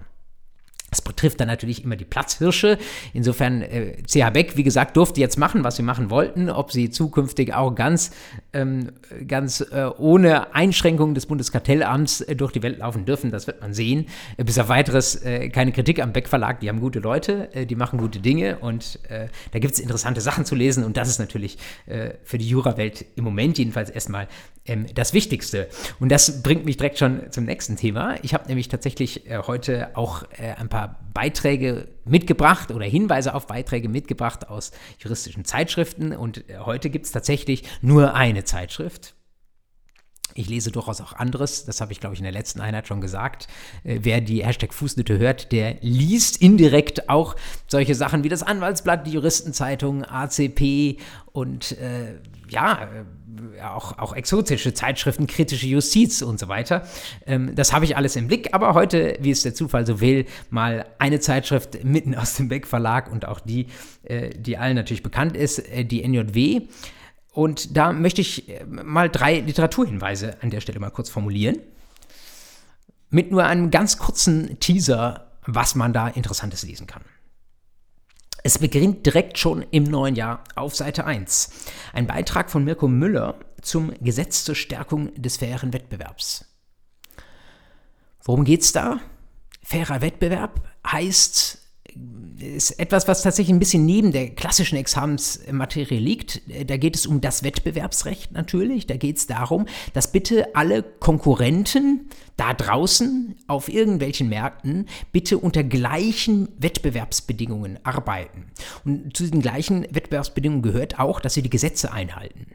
Das 0.95 1.03
betrifft 1.03 1.41
dann 1.41 1.49
natürlich 1.49 1.83
immer 1.83 1.97
die 1.97 2.05
Platzhirsche. 2.05 2.79
Insofern, 3.13 3.63
äh, 3.63 3.97
CH 4.07 4.31
Beck, 4.31 4.57
wie 4.57 4.63
gesagt, 4.63 4.97
durfte 4.97 5.21
jetzt 5.21 5.37
machen, 5.37 5.65
was 5.65 5.75
sie 5.75 5.83
machen 5.83 6.09
wollten. 6.09 6.49
Ob 6.49 6.71
sie 6.71 6.89
zukünftig 6.89 7.53
auch 7.53 7.75
ganz, 7.75 8.13
ähm, 8.53 8.93
ganz 9.27 9.61
äh, 9.61 9.91
ohne 9.99 10.55
Einschränkungen 10.55 11.17
des 11.17 11.27
Bundeskartellamts 11.27 12.21
äh, 12.21 12.37
durch 12.37 12.53
die 12.53 12.63
Welt 12.63 12.79
laufen 12.79 13.07
dürfen, 13.07 13.33
das 13.33 13.49
wird 13.49 13.61
man 13.61 13.75
sehen. 13.75 14.07
Äh, 14.37 14.45
bis 14.45 14.57
auf 14.57 14.69
weiteres 14.69 15.17
äh, 15.17 15.49
keine 15.49 15.73
Kritik 15.73 16.01
am 16.01 16.13
Beck 16.13 16.29
Verlag, 16.29 16.61
die 16.61 16.69
haben 16.69 16.79
gute 16.79 17.01
Leute, 17.01 17.53
äh, 17.55 17.67
die 17.67 17.75
machen 17.75 17.99
gute 17.99 18.21
Dinge 18.21 18.59
und 18.59 19.01
da 19.09 19.59
gibt 19.59 19.75
es 19.75 19.81
interessante 19.81 20.21
Sachen 20.21 20.45
zu 20.45 20.55
lesen 20.55 20.85
und 20.85 20.97
das 20.97 21.09
ist 21.09 21.19
natürlich 21.19 21.59
für 21.87 22.39
die 22.39 22.49
Jurawelt 22.49 23.05
im 23.17 23.25
Moment 23.25 23.59
jedenfalls 23.59 23.91
erstmal 23.91 24.29
ähm, 24.67 24.87
das 24.95 25.13
Wichtigste. 25.13 25.69
Und 26.01 26.11
das 26.11 26.43
bringt 26.43 26.65
mich 26.65 26.77
direkt 26.77 26.99
schon 26.99 27.31
zum 27.31 27.45
nächsten 27.45 27.77
Thema. 27.77 28.17
Ich 28.23 28.35
habe 28.35 28.47
nämlich 28.49 28.69
tatsächlich 28.69 29.25
heute 29.47 29.97
auch 29.97 30.25
ein 30.59 30.69
paar 30.69 30.84
Beiträge 31.13 31.89
mitgebracht 32.05 32.71
oder 32.71 32.85
Hinweise 32.85 33.35
auf 33.35 33.47
Beiträge 33.47 33.89
mitgebracht 33.89 34.49
aus 34.49 34.73
juristischen 34.99 35.45
Zeitschriften. 35.45 36.15
Und 36.15 36.49
äh, 36.49 36.59
heute 36.59 36.91
gibt 36.91 37.07
es 37.07 37.13
tatsächlich 37.13 37.65
nur 37.83 38.15
eine 38.15 38.45
Zeitschrift. 38.45 39.15
Ich 40.37 40.49
lese 40.49 40.73
durchaus 40.73 41.01
auch 41.01 41.13
anderes, 41.13 41.65
das 41.65 41.81
habe 41.81 41.93
ich, 41.93 42.01
glaube 42.01 42.15
ich, 42.15 42.21
in 42.21 42.25
der 42.25 42.33
letzten 42.33 42.61
Einheit 42.61 42.89
schon 42.89 43.01
gesagt. 43.01 43.47
Äh, 43.85 44.01
wer 44.03 44.21
die 44.21 44.45
Hashtag 44.45 44.75
Fußnote 44.75 45.19
hört, 45.19 45.53
der 45.53 45.77
liest 45.81 46.43
indirekt 46.43 47.09
auch 47.09 47.37
solche 47.69 47.95
Sachen 47.95 48.25
wie 48.25 48.29
das 48.29 48.43
Anwaltsblatt, 48.43 49.07
die 49.07 49.13
Juristenzeitung, 49.13 50.05
ACP 50.05 50.99
und 51.33 51.79
äh, 51.79 52.19
ja, 52.49 52.83
äh, 52.83 53.05
auch, 53.63 53.99
auch 53.99 54.15
exotische 54.15 54.75
Zeitschriften, 54.75 55.27
kritische 55.27 55.67
Justiz 55.67 56.23
und 56.23 56.39
so 56.39 56.49
weiter. 56.49 56.87
Ähm, 57.27 57.55
das 57.55 57.73
habe 57.73 57.85
ich 57.85 57.97
alles 57.97 58.17
im 58.17 58.29
Blick, 58.29 58.53
aber 58.53 58.75
heute, 58.75 59.17
wie 59.21 59.31
es 59.31 59.43
der 59.43 59.55
Zufall 59.55 59.87
so 59.87 60.01
will, 60.01 60.27
mal 60.51 60.87
eine 60.99 61.21
Zeitschrift 61.21 61.85
mitten 61.85 62.15
aus 62.15 62.35
dem 62.35 62.49
Beck 62.49 62.67
Verlag 62.67 63.11
und 63.11 63.27
auch 63.27 63.41
die, 63.41 63.67
äh, 64.05 64.31
die 64.31 64.57
allen 64.57 64.77
natürlich 64.77 65.03
bekannt 65.03 65.37
ist, 65.37 65.59
äh, 65.59 65.85
die 65.85 66.03
NJW. 66.03 66.63
Und 67.33 67.77
da 67.77 67.93
möchte 67.93 68.21
ich 68.21 68.49
äh, 68.49 68.65
mal 68.65 69.11
drei 69.11 69.41
Literaturhinweise 69.41 70.37
an 70.41 70.51
der 70.51 70.61
Stelle 70.61 70.79
mal 70.79 70.91
kurz 70.91 71.11
formulieren. 71.11 71.59
Mit 73.11 73.31
nur 73.31 73.45
einem 73.45 73.71
ganz 73.71 73.99
kurzen 73.99 74.59
Teaser, 74.61 75.31
was 75.47 75.75
man 75.75 75.93
da 75.93 76.09
Interessantes 76.09 76.63
lesen 76.63 76.87
kann. 76.87 77.03
Es 78.47 78.59
beginnt 78.59 79.07
direkt 79.07 79.39
schon 79.39 79.63
im 79.71 79.85
neuen 79.85 80.17
Jahr 80.17 80.45
auf 80.55 80.77
Seite 80.77 81.07
1. 81.07 81.49
Ein 81.95 82.07
Beitrag 82.07 82.51
von 82.51 82.63
Mirko 82.63 82.89
Müller 82.89 83.41
zum 83.63 83.95
Gesetz 84.03 84.45
zur 84.45 84.55
Stärkung 84.55 85.15
des 85.15 85.39
fairen 85.39 85.73
Wettbewerbs. 85.73 86.45
Worum 88.23 88.45
geht 88.45 88.61
es 88.61 88.73
da? 88.73 89.01
Fairer 89.63 90.03
Wettbewerb 90.03 90.61
heißt 90.87 91.59
ist 92.39 92.79
etwas, 92.79 93.07
was 93.09 93.23
tatsächlich 93.23 93.55
ein 93.55 93.59
bisschen 93.59 93.87
neben 93.87 94.13
der 94.13 94.31
klassischen 94.31 94.77
Examensmaterie 94.77 95.99
liegt. 95.99 96.43
Da 96.69 96.77
geht 96.77 96.97
es 96.97 97.07
um 97.07 97.21
das 97.21 97.43
Wettbewerbsrecht 97.43 98.33
natürlich. 98.33 98.87
Da 98.87 98.97
geht 98.97 99.19
es 99.19 99.27
darum, 99.27 99.67
dass 99.93 100.11
bitte 100.13 100.55
alle 100.55 100.83
Konkurrenten 100.83 102.09
da 102.37 102.53
draußen 102.53 103.37
auf 103.47 103.69
irgendwelchen 103.69 104.29
Märkten 104.29 104.87
bitte 105.13 105.39
unter 105.39 105.63
gleichen 105.63 106.49
Wettbewerbsbedingungen 106.59 107.79
arbeiten. 107.85 108.47
Und 108.85 109.17
zu 109.17 109.23
diesen 109.25 109.41
gleichen 109.41 109.87
Wettbewerbsbedingungen 109.91 110.63
gehört 110.63 110.99
auch, 110.99 111.21
dass 111.21 111.35
sie 111.35 111.43
die 111.43 111.51
Gesetze 111.51 111.93
einhalten. 111.93 112.47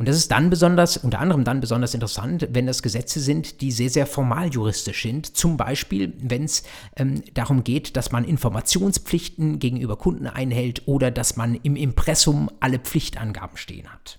Und 0.00 0.08
das 0.08 0.16
ist 0.16 0.30
dann 0.30 0.48
besonders, 0.48 0.96
unter 0.96 1.18
anderem 1.18 1.44
dann 1.44 1.60
besonders 1.60 1.92
interessant, 1.92 2.48
wenn 2.52 2.66
das 2.66 2.82
Gesetze 2.82 3.20
sind, 3.20 3.60
die 3.60 3.70
sehr, 3.70 3.90
sehr 3.90 4.06
formal 4.06 4.48
juristisch 4.48 5.02
sind. 5.02 5.36
Zum 5.36 5.58
Beispiel, 5.58 6.14
wenn 6.16 6.44
es 6.44 6.62
ähm, 6.96 7.22
darum 7.34 7.64
geht, 7.64 7.98
dass 7.98 8.10
man 8.10 8.24
Informationspflichten 8.24 9.58
gegenüber 9.58 9.96
Kunden 9.96 10.26
einhält 10.26 10.88
oder 10.88 11.10
dass 11.10 11.36
man 11.36 11.54
im 11.54 11.76
Impressum 11.76 12.48
alle 12.60 12.78
Pflichtangaben 12.78 13.58
stehen 13.58 13.92
hat. 13.92 14.18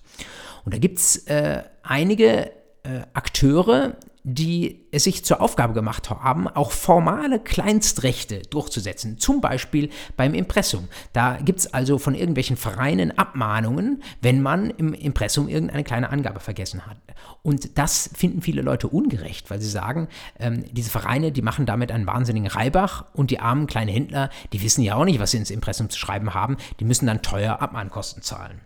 Und 0.64 0.72
da 0.72 0.78
gibt 0.78 1.00
es 1.00 1.26
äh, 1.26 1.64
einige 1.82 2.52
äh, 2.84 3.00
Akteure, 3.12 3.96
die 4.24 4.86
es 4.92 5.04
sich 5.04 5.24
zur 5.24 5.40
Aufgabe 5.40 5.74
gemacht 5.74 6.10
haben, 6.10 6.46
auch 6.46 6.70
formale 6.70 7.40
Kleinstrechte 7.40 8.42
durchzusetzen, 8.42 9.18
zum 9.18 9.40
Beispiel 9.40 9.90
beim 10.16 10.34
Impressum. 10.34 10.88
Da 11.12 11.38
gibt 11.38 11.60
es 11.60 11.74
also 11.74 11.98
von 11.98 12.14
irgendwelchen 12.14 12.56
Vereinen 12.56 13.18
Abmahnungen, 13.18 14.02
wenn 14.20 14.40
man 14.40 14.70
im 14.70 14.94
Impressum 14.94 15.48
irgendeine 15.48 15.82
kleine 15.82 16.10
Angabe 16.10 16.38
vergessen 16.38 16.86
hat. 16.86 16.98
Und 17.42 17.78
das 17.78 18.10
finden 18.14 18.42
viele 18.42 18.62
Leute 18.62 18.88
ungerecht, 18.88 19.50
weil 19.50 19.60
sie 19.60 19.70
sagen, 19.70 20.08
ähm, 20.38 20.64
diese 20.70 20.90
Vereine, 20.90 21.32
die 21.32 21.42
machen 21.42 21.66
damit 21.66 21.90
einen 21.90 22.06
wahnsinnigen 22.06 22.48
Reibach 22.48 23.06
und 23.14 23.30
die 23.30 23.40
armen 23.40 23.66
kleinen 23.66 23.90
Händler, 23.90 24.30
die 24.52 24.62
wissen 24.62 24.82
ja 24.82 24.94
auch 24.94 25.04
nicht, 25.04 25.18
was 25.18 25.32
sie 25.32 25.38
ins 25.38 25.50
Impressum 25.50 25.90
zu 25.90 25.98
schreiben 25.98 26.34
haben, 26.34 26.56
die 26.78 26.84
müssen 26.84 27.06
dann 27.06 27.22
teuer 27.22 27.60
Abmahnkosten 27.60 28.22
zahlen. 28.22 28.60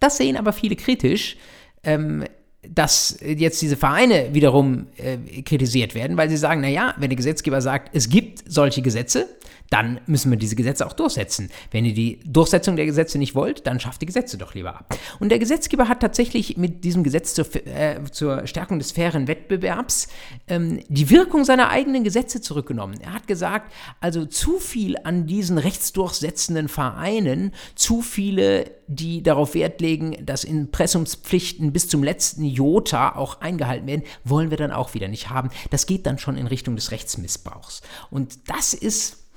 Das 0.00 0.16
sehen 0.16 0.36
aber 0.36 0.52
viele 0.52 0.76
kritisch. 0.76 1.36
Ähm, 1.82 2.24
dass 2.74 3.18
jetzt 3.22 3.60
diese 3.62 3.76
Vereine 3.76 4.28
wiederum 4.32 4.86
äh, 4.96 5.42
kritisiert 5.42 5.94
werden, 5.94 6.16
weil 6.16 6.28
sie 6.28 6.36
sagen, 6.36 6.60
naja, 6.60 6.94
wenn 6.98 7.08
der 7.10 7.16
Gesetzgeber 7.16 7.60
sagt, 7.60 7.94
es 7.94 8.08
gibt 8.08 8.44
solche 8.46 8.82
Gesetze, 8.82 9.26
dann 9.70 10.00
müssen 10.06 10.30
wir 10.30 10.38
diese 10.38 10.56
Gesetze 10.56 10.86
auch 10.86 10.92
durchsetzen. 10.92 11.50
Wenn 11.70 11.84
ihr 11.84 11.94
die 11.94 12.20
Durchsetzung 12.24 12.76
der 12.76 12.86
Gesetze 12.86 13.18
nicht 13.18 13.34
wollt, 13.34 13.66
dann 13.66 13.80
schafft 13.80 14.00
die 14.00 14.06
Gesetze 14.06 14.38
doch 14.38 14.54
lieber 14.54 14.70
ab. 14.70 14.96
Und 15.20 15.28
der 15.30 15.38
Gesetzgeber 15.38 15.88
hat 15.88 16.00
tatsächlich 16.00 16.56
mit 16.56 16.84
diesem 16.84 17.02
Gesetz 17.02 17.34
zur, 17.34 17.46
äh, 17.66 18.00
zur 18.10 18.46
Stärkung 18.46 18.78
des 18.78 18.92
fairen 18.92 19.28
Wettbewerbs 19.28 20.08
ähm, 20.48 20.80
die 20.88 21.10
Wirkung 21.10 21.44
seiner 21.44 21.68
eigenen 21.68 22.04
Gesetze 22.04 22.40
zurückgenommen. 22.40 22.98
Er 23.00 23.12
hat 23.12 23.26
gesagt, 23.26 23.72
also 24.00 24.24
zu 24.24 24.58
viel 24.58 24.96
an 25.04 25.26
diesen 25.26 25.58
rechtsdurchsetzenden 25.58 26.68
Vereinen, 26.68 27.52
zu 27.74 28.00
viele, 28.00 28.70
die 28.86 29.22
darauf 29.22 29.54
Wert 29.54 29.80
legen, 29.80 30.16
dass 30.24 30.44
Impressumspflichten 30.44 31.72
bis 31.72 31.88
zum 31.88 32.02
letzten 32.02 32.44
Jota 32.44 33.14
auch 33.14 33.40
eingehalten 33.40 33.86
werden, 33.86 34.02
wollen 34.24 34.50
wir 34.50 34.56
dann 34.56 34.72
auch 34.72 34.94
wieder 34.94 35.08
nicht 35.08 35.28
haben. 35.28 35.50
Das 35.70 35.86
geht 35.86 36.06
dann 36.06 36.18
schon 36.18 36.36
in 36.38 36.46
Richtung 36.46 36.74
des 36.74 36.90
Rechtsmissbrauchs. 36.90 37.82
Und 38.10 38.48
das 38.48 38.72
ist 38.72 39.27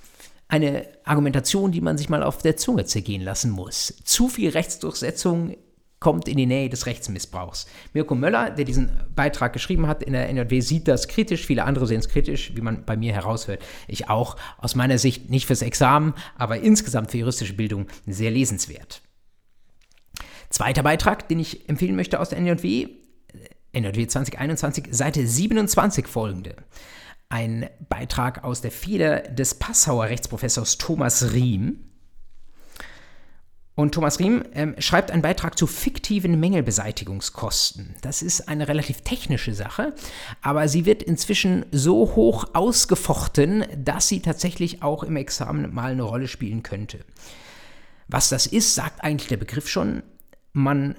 eine 0.51 0.85
Argumentation, 1.05 1.71
die 1.71 1.81
man 1.81 1.97
sich 1.97 2.09
mal 2.09 2.23
auf 2.23 2.39
der 2.39 2.57
Zunge 2.57 2.85
zergehen 2.85 3.21
lassen 3.21 3.51
muss. 3.51 3.93
Zu 4.03 4.27
viel 4.27 4.49
Rechtsdurchsetzung 4.49 5.55
kommt 6.01 6.27
in 6.27 6.35
die 6.35 6.45
Nähe 6.45 6.67
des 6.67 6.87
Rechtsmissbrauchs. 6.87 7.67
Mirko 7.93 8.15
Möller, 8.15 8.49
der 8.49 8.65
diesen 8.65 8.91
Beitrag 9.15 9.53
geschrieben 9.53 9.87
hat 9.87 10.03
in 10.03 10.11
der 10.11 10.27
NJW, 10.33 10.59
sieht 10.59 10.89
das 10.89 11.07
kritisch, 11.07 11.45
viele 11.45 11.63
andere 11.63 11.87
sehen 11.87 11.99
es 11.99 12.09
kritisch, 12.09 12.51
wie 12.55 12.61
man 12.61 12.85
bei 12.85 12.97
mir 12.97 13.13
heraushört. 13.13 13.63
Ich 13.87 14.09
auch. 14.09 14.35
Aus 14.57 14.75
meiner 14.75 14.97
Sicht 14.97 15.29
nicht 15.29 15.45
fürs 15.45 15.61
Examen, 15.61 16.13
aber 16.37 16.59
insgesamt 16.59 17.11
für 17.11 17.19
juristische 17.19 17.53
Bildung 17.53 17.87
sehr 18.05 18.31
lesenswert. 18.31 19.01
Zweiter 20.49 20.83
Beitrag, 20.83 21.29
den 21.29 21.39
ich 21.39 21.69
empfehlen 21.69 21.95
möchte 21.95 22.19
aus 22.19 22.29
der 22.29 22.41
NJW, 22.41 22.89
NJW 23.73 24.05
2021, 24.05 24.87
Seite 24.91 25.25
27 25.25 26.07
folgende 26.07 26.55
ein 27.31 27.69
Beitrag 27.89 28.43
aus 28.43 28.61
der 28.61 28.71
Feder 28.71 29.21
des 29.21 29.55
Passauer 29.55 30.05
Rechtsprofessors 30.05 30.77
Thomas 30.77 31.33
Riem. 31.33 31.79
Und 33.73 33.93
Thomas 33.93 34.19
Riem 34.19 34.43
ähm, 34.53 34.75
schreibt 34.79 35.11
einen 35.11 35.21
Beitrag 35.21 35.57
zu 35.57 35.65
fiktiven 35.65 36.39
Mängelbeseitigungskosten. 36.39 37.95
Das 38.01 38.21
ist 38.21 38.47
eine 38.47 38.67
relativ 38.67 39.01
technische 39.01 39.53
Sache, 39.53 39.95
aber 40.41 40.67
sie 40.67 40.85
wird 40.85 41.01
inzwischen 41.01 41.65
so 41.71 42.15
hoch 42.15 42.45
ausgefochten, 42.53 43.65
dass 43.75 44.07
sie 44.07 44.19
tatsächlich 44.19 44.83
auch 44.83 45.03
im 45.03 45.15
Examen 45.15 45.73
mal 45.73 45.93
eine 45.93 46.03
Rolle 46.03 46.27
spielen 46.27 46.63
könnte. 46.63 46.99
Was 48.07 48.27
das 48.29 48.45
ist, 48.45 48.75
sagt 48.75 49.03
eigentlich 49.03 49.29
der 49.29 49.37
Begriff 49.37 49.69
schon. 49.69 50.03
Man 50.51 50.95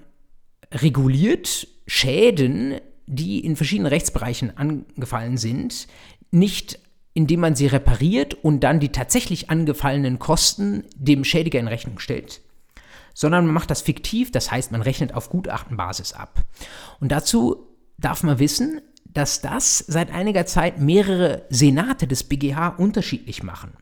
reguliert 0.72 1.68
Schäden, 1.86 2.80
die 3.06 3.40
in 3.44 3.56
verschiedenen 3.56 3.88
Rechtsbereichen 3.88 4.56
angefallen 4.56 5.36
sind, 5.36 5.86
nicht 6.32 6.80
indem 7.14 7.40
man 7.40 7.54
sie 7.54 7.66
repariert 7.66 8.34
und 8.34 8.60
dann 8.60 8.80
die 8.80 8.90
tatsächlich 8.90 9.50
angefallenen 9.50 10.18
Kosten 10.18 10.84
dem 10.96 11.24
Schädiger 11.24 11.60
in 11.60 11.68
Rechnung 11.68 11.98
stellt, 11.98 12.40
sondern 13.14 13.44
man 13.46 13.54
macht 13.54 13.70
das 13.70 13.82
fiktiv, 13.82 14.32
das 14.32 14.50
heißt, 14.50 14.72
man 14.72 14.82
rechnet 14.82 15.14
auf 15.14 15.28
Gutachtenbasis 15.28 16.14
ab. 16.14 16.42
Und 17.00 17.12
dazu 17.12 17.66
darf 17.98 18.22
man 18.22 18.38
wissen, 18.38 18.80
dass 19.04 19.42
das 19.42 19.78
seit 19.78 20.10
einiger 20.10 20.46
Zeit 20.46 20.80
mehrere 20.80 21.44
Senate 21.50 22.06
des 22.06 22.24
BGH 22.24 22.68
unterschiedlich 22.78 23.42
machen. 23.42 23.74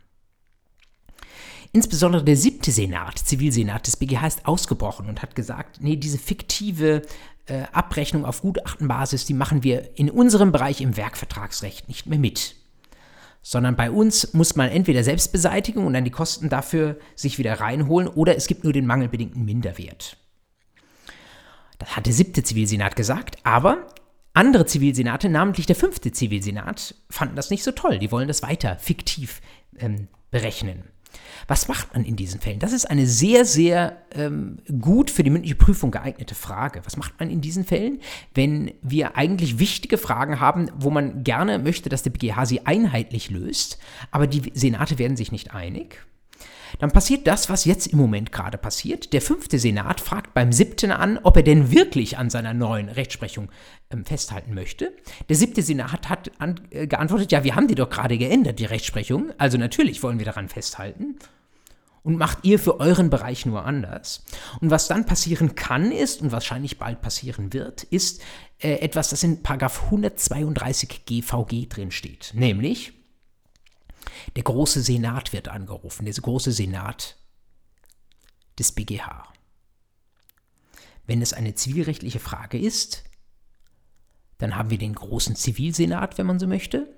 Insbesondere 1.72 2.24
der 2.24 2.36
siebte 2.36 2.72
Senat, 2.72 3.16
Zivilsenat 3.16 3.86
des 3.86 3.96
BGH, 3.96 4.26
ist 4.26 4.46
ausgebrochen 4.46 5.08
und 5.08 5.22
hat 5.22 5.36
gesagt, 5.36 5.80
nee, 5.80 5.94
diese 5.94 6.18
fiktive 6.18 7.02
äh, 7.50 7.64
Abrechnung 7.72 8.24
auf 8.24 8.42
Gutachtenbasis, 8.42 9.26
die 9.26 9.34
machen 9.34 9.64
wir 9.64 9.98
in 9.98 10.08
unserem 10.08 10.52
Bereich 10.52 10.80
im 10.80 10.96
Werkvertragsrecht 10.96 11.88
nicht 11.88 12.06
mehr 12.06 12.18
mit. 12.18 12.54
Sondern 13.42 13.74
bei 13.74 13.90
uns 13.90 14.34
muss 14.34 14.54
man 14.54 14.68
entweder 14.68 15.02
Selbstbeseitigung 15.02 15.86
und 15.86 15.94
dann 15.94 16.04
die 16.04 16.10
Kosten 16.10 16.48
dafür 16.48 16.98
sich 17.16 17.38
wieder 17.38 17.60
reinholen 17.60 18.08
oder 18.08 18.36
es 18.36 18.46
gibt 18.46 18.64
nur 18.64 18.72
den 18.72 18.86
mangelbedingten 18.86 19.44
Minderwert. 19.44 20.16
Das 21.78 21.96
hat 21.96 22.06
der 22.06 22.12
siebte 22.12 22.42
Zivilsenat 22.42 22.94
gesagt, 22.94 23.38
aber 23.42 23.86
andere 24.32 24.66
Zivilsenate, 24.66 25.28
namentlich 25.28 25.66
der 25.66 25.76
fünfte 25.76 26.12
Zivilsenat, 26.12 26.94
fanden 27.08 27.36
das 27.36 27.50
nicht 27.50 27.64
so 27.64 27.72
toll. 27.72 27.98
Die 27.98 28.12
wollen 28.12 28.28
das 28.28 28.42
weiter 28.42 28.76
fiktiv 28.78 29.40
ähm, 29.78 30.08
berechnen. 30.30 30.84
Was 31.48 31.68
macht 31.68 31.94
man 31.94 32.04
in 32.04 32.16
diesen 32.16 32.40
Fällen? 32.40 32.58
Das 32.58 32.72
ist 32.72 32.84
eine 32.84 33.06
sehr, 33.06 33.44
sehr 33.44 33.96
ähm, 34.12 34.58
gut 34.80 35.10
für 35.10 35.22
die 35.22 35.30
mündliche 35.30 35.54
Prüfung 35.54 35.90
geeignete 35.90 36.34
Frage. 36.34 36.82
Was 36.84 36.96
macht 36.96 37.18
man 37.18 37.30
in 37.30 37.40
diesen 37.40 37.64
Fällen, 37.64 38.00
wenn 38.34 38.72
wir 38.82 39.16
eigentlich 39.16 39.58
wichtige 39.58 39.98
Fragen 39.98 40.40
haben, 40.40 40.70
wo 40.76 40.90
man 40.90 41.24
gerne 41.24 41.58
möchte, 41.58 41.88
dass 41.88 42.02
der 42.02 42.10
BGH 42.10 42.46
sie 42.46 42.66
einheitlich 42.66 43.30
löst, 43.30 43.78
aber 44.10 44.26
die 44.26 44.52
Senate 44.54 44.98
werden 44.98 45.16
sich 45.16 45.32
nicht 45.32 45.52
einig? 45.54 46.06
Dann 46.78 46.90
passiert 46.90 47.26
das, 47.26 47.48
was 47.48 47.64
jetzt 47.64 47.88
im 47.88 47.98
Moment 47.98 48.32
gerade 48.32 48.58
passiert. 48.58 49.12
Der 49.12 49.22
fünfte 49.22 49.58
Senat 49.58 50.00
fragt 50.00 50.34
beim 50.34 50.52
siebten 50.52 50.90
an, 50.92 51.18
ob 51.22 51.36
er 51.36 51.42
denn 51.42 51.70
wirklich 51.70 52.18
an 52.18 52.30
seiner 52.30 52.54
neuen 52.54 52.88
Rechtsprechung 52.88 53.50
ähm, 53.90 54.04
festhalten 54.04 54.54
möchte. 54.54 54.92
Der 55.28 55.36
siebte 55.36 55.62
Senat 55.62 56.08
hat 56.08 56.30
an, 56.38 56.60
äh, 56.70 56.86
geantwortet, 56.86 57.32
ja, 57.32 57.44
wir 57.44 57.56
haben 57.56 57.68
die 57.68 57.74
doch 57.74 57.90
gerade 57.90 58.18
geändert, 58.18 58.58
die 58.58 58.64
Rechtsprechung. 58.64 59.32
Also 59.38 59.58
natürlich 59.58 60.02
wollen 60.02 60.18
wir 60.18 60.26
daran 60.26 60.48
festhalten. 60.48 61.18
Und 62.02 62.16
macht 62.16 62.38
ihr 62.44 62.58
für 62.58 62.80
euren 62.80 63.10
Bereich 63.10 63.44
nur 63.44 63.66
anders. 63.66 64.24
Und 64.62 64.70
was 64.70 64.88
dann 64.88 65.04
passieren 65.04 65.54
kann, 65.54 65.92
ist, 65.92 66.22
und 66.22 66.32
wahrscheinlich 66.32 66.78
bald 66.78 67.02
passieren 67.02 67.52
wird, 67.52 67.82
ist 67.82 68.22
äh, 68.58 68.76
etwas, 68.76 69.10
das 69.10 69.22
in 69.22 69.42
Paragraph 69.42 69.84
132 69.84 71.04
GVG 71.04 71.68
drin 71.68 71.90
steht. 71.90 72.32
Nämlich, 72.34 72.94
der 74.36 74.42
große 74.42 74.82
Senat 74.82 75.32
wird 75.32 75.48
angerufen, 75.48 76.04
der 76.04 76.14
große 76.14 76.52
Senat 76.52 77.16
des 78.58 78.72
BGH. 78.72 79.32
Wenn 81.06 81.22
es 81.22 81.32
eine 81.32 81.54
zivilrechtliche 81.54 82.20
Frage 82.20 82.58
ist, 82.58 83.04
dann 84.38 84.56
haben 84.56 84.70
wir 84.70 84.78
den 84.78 84.94
großen 84.94 85.36
Zivilsenat, 85.36 86.18
wenn 86.18 86.26
man 86.26 86.38
so 86.38 86.46
möchte. 86.46 86.96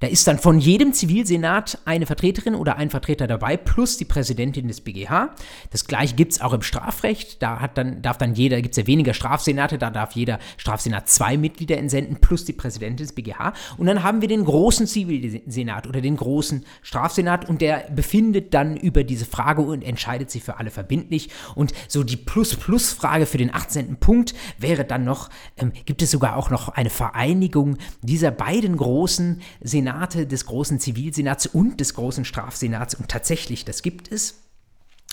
Da 0.00 0.08
ist 0.08 0.26
dann 0.26 0.38
von 0.38 0.58
jedem 0.58 0.92
Zivilsenat 0.92 1.78
eine 1.84 2.06
Vertreterin 2.06 2.56
oder 2.56 2.76
ein 2.76 2.90
Vertreter 2.90 3.26
dabei, 3.26 3.56
plus 3.56 3.96
die 3.96 4.04
Präsidentin 4.04 4.66
des 4.66 4.80
BGH. 4.80 5.34
Das 5.70 5.86
gleiche 5.86 6.16
gibt 6.16 6.32
es 6.32 6.40
auch 6.40 6.52
im 6.52 6.62
Strafrecht. 6.62 7.40
Da 7.42 7.60
hat 7.60 7.78
dann, 7.78 8.02
darf 8.02 8.18
dann 8.18 8.34
jeder, 8.34 8.60
gibt 8.60 8.76
es 8.76 8.82
ja 8.82 8.86
weniger 8.88 9.14
Strafsenate, 9.14 9.78
da 9.78 9.90
darf 9.90 10.12
jeder 10.12 10.40
Strafsenat 10.56 11.08
zwei 11.08 11.36
Mitglieder 11.36 11.78
entsenden, 11.78 12.16
plus 12.20 12.44
die 12.44 12.52
Präsidentin 12.52 13.06
des 13.06 13.14
BGH. 13.14 13.52
Und 13.76 13.86
dann 13.86 14.02
haben 14.02 14.20
wir 14.20 14.28
den 14.28 14.44
großen 14.44 14.86
Zivilsenat 14.86 15.86
oder 15.86 16.00
den 16.00 16.16
großen 16.16 16.64
Strafsenat 16.82 17.48
und 17.48 17.60
der 17.60 17.86
befindet 17.94 18.52
dann 18.52 18.76
über 18.76 19.04
diese 19.04 19.26
Frage 19.26 19.62
und 19.62 19.82
entscheidet 19.82 20.30
sich 20.30 20.42
für 20.42 20.58
alle 20.58 20.70
verbindlich. 20.70 21.30
Und 21.54 21.72
so 21.86 22.02
die 22.02 22.16
Plus-Plus-Frage 22.16 23.26
für 23.26 23.38
den 23.38 23.54
18. 23.54 23.96
Punkt 23.96 24.34
wäre 24.58 24.84
dann 24.84 25.04
noch, 25.04 25.30
ähm, 25.56 25.72
gibt 25.84 26.02
es 26.02 26.10
sogar 26.10 26.36
auch 26.36 26.50
noch 26.50 26.68
eine 26.68 26.90
Vereinigung 26.90 27.78
dieser 28.02 28.32
beiden 28.32 28.76
großen 28.76 29.40
Senate 29.60 29.83
Senate, 29.84 30.26
des 30.26 30.46
großen 30.46 30.80
Zivilsenats 30.80 31.46
und 31.46 31.78
des 31.78 31.92
großen 31.92 32.24
Strafsenats. 32.24 32.94
Und 32.94 33.08
tatsächlich, 33.08 33.66
das 33.66 33.82
gibt 33.82 34.10
es. 34.10 34.40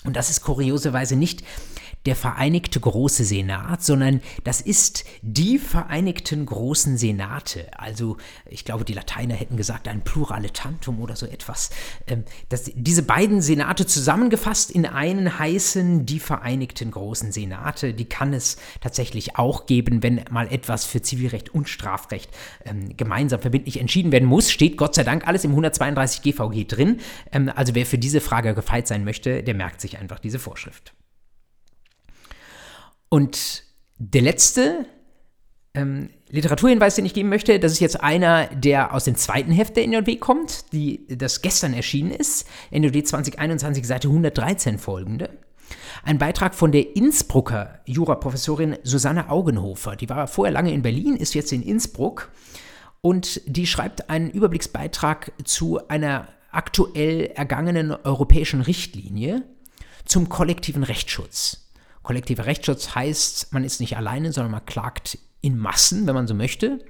Und 0.05 0.15
das 0.15 0.29
ist 0.29 0.41
kurioserweise 0.41 1.15
nicht 1.15 1.43
der 2.05 2.15
Vereinigte 2.15 2.79
Große 2.79 3.23
Senat, 3.23 3.83
sondern 3.83 4.21
das 4.43 4.61
ist 4.61 5.05
die 5.21 5.59
Vereinigten 5.59 6.45
Großen 6.45 6.97
Senate. 6.97 7.67
Also 7.77 8.17
ich 8.49 8.65
glaube, 8.65 8.85
die 8.85 8.93
Lateiner 8.93 9.35
hätten 9.35 9.57
gesagt 9.57 9.87
ein 9.87 10.03
Plurale 10.03 10.51
Tantum 10.51 10.99
oder 10.99 11.15
so 11.15 11.25
etwas. 11.25 11.69
Ähm, 12.07 12.23
das, 12.49 12.71
diese 12.73 13.03
beiden 13.03 13.41
Senate 13.41 13.85
zusammengefasst 13.85 14.71
in 14.71 14.85
einen 14.85 15.37
heißen 15.37 16.05
die 16.05 16.19
Vereinigten 16.19 16.91
Großen 16.91 17.31
Senate. 17.31 17.93
Die 17.93 18.05
kann 18.05 18.33
es 18.33 18.57
tatsächlich 18.81 19.35
auch 19.37 19.65
geben, 19.65 20.01
wenn 20.01 20.21
mal 20.31 20.51
etwas 20.51 20.85
für 20.85 21.01
Zivilrecht 21.01 21.53
und 21.53 21.69
Strafrecht 21.69 22.31
ähm, 22.65 22.97
gemeinsam 22.97 23.41
verbindlich 23.41 23.79
entschieden 23.79 24.11
werden 24.11 24.27
muss. 24.27 24.51
Steht 24.51 24.77
Gott 24.77 24.95
sei 24.95 25.03
Dank 25.03 25.27
alles 25.27 25.43
im 25.43 25.51
132 25.51 26.23
GVG 26.23 26.65
drin. 26.67 26.99
Ähm, 27.31 27.51
also 27.53 27.75
wer 27.75 27.85
für 27.85 27.99
diese 27.99 28.21
Frage 28.21 28.55
gefeit 28.55 28.87
sein 28.87 29.03
möchte, 29.03 29.43
der 29.43 29.53
merkt 29.53 29.81
sich 29.81 29.99
einfach 29.99 30.19
diese 30.19 30.39
Vorschrift. 30.39 30.93
Und 33.13 33.63
der 33.97 34.21
letzte 34.21 34.85
ähm, 35.73 36.11
Literaturhinweis, 36.29 36.95
den 36.95 37.05
ich 37.05 37.13
geben 37.13 37.27
möchte, 37.27 37.59
das 37.59 37.73
ist 37.73 37.81
jetzt 37.81 38.01
einer, 38.01 38.47
der 38.47 38.93
aus 38.93 39.03
dem 39.03 39.15
zweiten 39.15 39.51
Heft 39.51 39.75
der 39.75 39.85
NJW 39.85 40.15
kommt, 40.15 40.71
die, 40.71 41.05
das 41.09 41.41
gestern 41.41 41.73
erschienen 41.73 42.11
ist, 42.11 42.47
NJW 42.71 43.03
2021, 43.03 43.85
Seite 43.85 44.07
113 44.07 44.79
folgende. 44.79 45.29
Ein 46.03 46.19
Beitrag 46.19 46.55
von 46.55 46.71
der 46.71 46.95
Innsbrucker 46.95 47.81
Juraprofessorin 47.85 48.77
Susanne 48.83 49.29
Augenhofer. 49.29 49.97
Die 49.97 50.07
war 50.07 50.27
vorher 50.27 50.53
lange 50.53 50.71
in 50.71 50.81
Berlin, 50.81 51.17
ist 51.17 51.33
jetzt 51.33 51.51
in 51.51 51.63
Innsbruck 51.63 52.31
und 53.01 53.41
die 53.45 53.67
schreibt 53.67 54.09
einen 54.09 54.31
Überblicksbeitrag 54.31 55.33
zu 55.43 55.85
einer 55.89 56.29
aktuell 56.49 57.25
ergangenen 57.35 57.91
europäischen 57.91 58.61
Richtlinie 58.61 59.43
zum 60.05 60.29
kollektiven 60.29 60.83
Rechtsschutz. 60.83 61.70
Kollektiver 62.03 62.45
Rechtsschutz 62.45 62.95
heißt, 62.95 63.53
man 63.53 63.63
ist 63.63 63.79
nicht 63.79 63.97
alleine, 63.97 64.31
sondern 64.31 64.51
man 64.51 64.65
klagt 64.65 65.17
in 65.41 65.57
Massen, 65.57 66.07
wenn 66.07 66.15
man 66.15 66.27
so 66.27 66.33
möchte. 66.33 66.83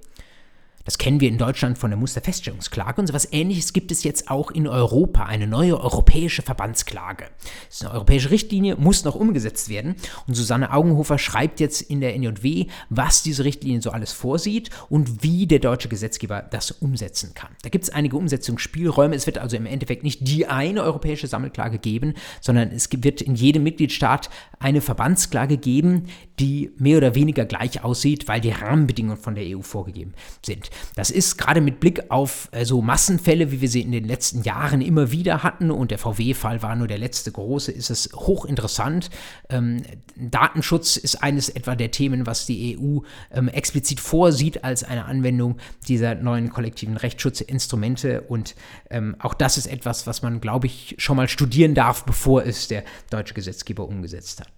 Das 0.85 0.97
kennen 0.97 1.19
wir 1.19 1.29
in 1.29 1.37
Deutschland 1.37 1.77
von 1.77 1.91
der 1.91 1.99
Musterfeststellungsklage 1.99 3.01
und 3.01 3.07
so 3.07 3.11
etwas 3.11 3.31
ähnliches 3.31 3.73
gibt 3.73 3.91
es 3.91 4.03
jetzt 4.03 4.29
auch 4.29 4.51
in 4.51 4.67
Europa, 4.67 5.23
eine 5.25 5.47
neue 5.47 5.79
europäische 5.79 6.41
Verbandsklage. 6.41 7.25
Das 7.67 7.75
ist 7.75 7.85
eine 7.85 7.93
europäische 7.93 8.31
Richtlinie, 8.31 8.75
muss 8.77 9.03
noch 9.03 9.15
umgesetzt 9.15 9.69
werden 9.69 9.95
und 10.27 10.33
Susanne 10.33 10.71
Augenhofer 10.73 11.17
schreibt 11.17 11.59
jetzt 11.59 11.81
in 11.81 12.01
der 12.01 12.17
NJW, 12.17 12.67
was 12.89 13.23
diese 13.23 13.43
Richtlinie 13.43 13.81
so 13.81 13.91
alles 13.91 14.11
vorsieht 14.11 14.69
und 14.89 15.23
wie 15.23 15.47
der 15.47 15.59
deutsche 15.59 15.89
Gesetzgeber 15.89 16.41
das 16.41 16.71
umsetzen 16.71 17.33
kann. 17.33 17.51
Da 17.61 17.69
gibt 17.69 17.83
es 17.83 17.89
einige 17.89 18.17
Umsetzungsspielräume, 18.17 19.15
es 19.15 19.27
wird 19.27 19.37
also 19.37 19.57
im 19.57 19.65
Endeffekt 19.65 20.03
nicht 20.03 20.27
die 20.27 20.47
eine 20.47 20.83
europäische 20.83 21.27
Sammelklage 21.27 21.77
geben, 21.77 22.15
sondern 22.39 22.71
es 22.71 22.89
wird 22.91 23.21
in 23.21 23.35
jedem 23.35 23.63
Mitgliedstaat 23.63 24.29
eine 24.59 24.81
Verbandsklage 24.81 25.57
geben, 25.57 26.07
die 26.39 26.71
mehr 26.77 26.97
oder 26.97 27.15
weniger 27.15 27.45
gleich 27.45 27.83
aussieht, 27.83 28.27
weil 28.27 28.41
die 28.41 28.49
Rahmenbedingungen 28.49 29.17
von 29.17 29.35
der 29.35 29.45
EU 29.45 29.61
vorgegeben 29.61 30.13
sind. 30.43 30.70
Das 30.95 31.11
ist 31.11 31.37
gerade 31.37 31.61
mit 31.61 31.79
Blick 31.79 32.09
auf 32.09 32.49
äh, 32.51 32.65
so 32.65 32.81
Massenfälle, 32.81 33.51
wie 33.51 33.61
wir 33.61 33.69
sie 33.69 33.81
in 33.81 33.91
den 33.91 34.05
letzten 34.05 34.43
Jahren 34.43 34.81
immer 34.81 35.11
wieder 35.11 35.43
hatten, 35.43 35.71
und 35.71 35.91
der 35.91 35.97
VW-Fall 35.97 36.61
war 36.61 36.75
nur 36.75 36.87
der 36.87 36.97
letzte 36.97 37.31
große, 37.31 37.71
ist 37.71 37.89
es 37.89 38.09
hochinteressant. 38.13 39.09
Ähm, 39.49 39.83
Datenschutz 40.15 40.97
ist 40.97 41.23
eines 41.23 41.49
etwa 41.49 41.75
der 41.75 41.91
Themen, 41.91 42.25
was 42.25 42.45
die 42.45 42.77
EU 42.77 42.99
ähm, 43.31 43.47
explizit 43.47 43.99
vorsieht 43.99 44.63
als 44.63 44.83
eine 44.83 45.05
Anwendung 45.05 45.57
dieser 45.87 46.15
neuen 46.15 46.49
kollektiven 46.49 46.97
Rechtsschutzinstrumente. 46.97 48.21
Und 48.21 48.55
ähm, 48.89 49.15
auch 49.19 49.33
das 49.33 49.57
ist 49.57 49.67
etwas, 49.67 50.07
was 50.07 50.21
man, 50.21 50.41
glaube 50.41 50.67
ich, 50.67 50.95
schon 50.97 51.17
mal 51.17 51.27
studieren 51.27 51.75
darf, 51.75 52.05
bevor 52.05 52.45
es 52.45 52.67
der 52.67 52.83
deutsche 53.09 53.33
Gesetzgeber 53.33 53.87
umgesetzt 53.87 54.41
hat. 54.41 54.49